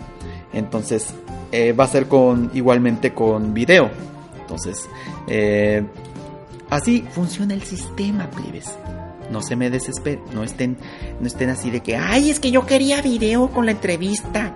Entonces 0.53 1.15
eh, 1.53 1.73
va 1.73 1.85
a 1.85 1.89
ser 1.89 2.07
con 2.09 2.51
igualmente 2.53 3.15
con 3.15 3.55
video. 3.55 3.91
Entonces, 4.45 4.89
eh, 5.27 5.83
Así 6.71 7.05
funciona 7.11 7.55
el 7.55 7.63
sistema, 7.63 8.31
plebes. 8.31 8.67
No 9.31 9.43
se 9.43 9.57
me 9.57 9.71
desesperen, 9.71 10.23
no 10.35 10.45
estén, 10.45 10.77
no 11.21 11.27
estén 11.27 11.51
así 11.51 11.71
de 11.71 11.81
que, 11.81 11.97
ay, 11.97 12.31
es 12.31 12.41
que 12.41 12.51
yo 12.51 12.67
quería 12.67 13.03
video 13.03 13.49
con 13.51 13.67
la 13.67 13.73
entrevista. 13.73 14.55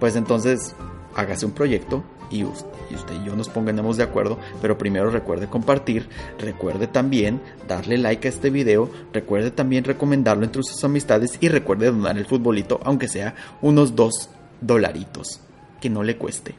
Pues 0.00 0.16
entonces, 0.16 0.74
hágase 1.14 1.46
un 1.46 1.52
proyecto 1.52 2.04
y 2.30 2.44
usted, 2.44 2.68
y 2.90 2.94
y 2.94 3.24
yo 3.24 3.36
nos 3.36 3.48
pongamos 3.48 3.96
de 3.96 4.02
acuerdo, 4.02 4.38
pero 4.60 4.78
primero 4.78 5.10
recuerde 5.10 5.46
compartir, 5.46 6.08
recuerde 6.38 6.86
también 6.86 7.40
darle 7.68 7.98
like 7.98 8.26
a 8.26 8.30
este 8.30 8.50
video, 8.50 8.90
recuerde 9.12 9.50
también 9.50 9.84
recomendarlo 9.84 10.44
entre 10.44 10.62
sus 10.62 10.82
amistades 10.84 11.38
y 11.40 11.48
recuerde 11.48 11.90
donar 11.90 12.18
el 12.18 12.26
futbolito, 12.26 12.80
aunque 12.84 13.08
sea 13.08 13.34
unos 13.62 13.94
dos 13.94 14.30
dolaritos, 14.60 15.40
que 15.80 15.90
no 15.90 16.02
le 16.02 16.16
cueste. 16.16 16.54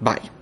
Bye. 0.00 0.41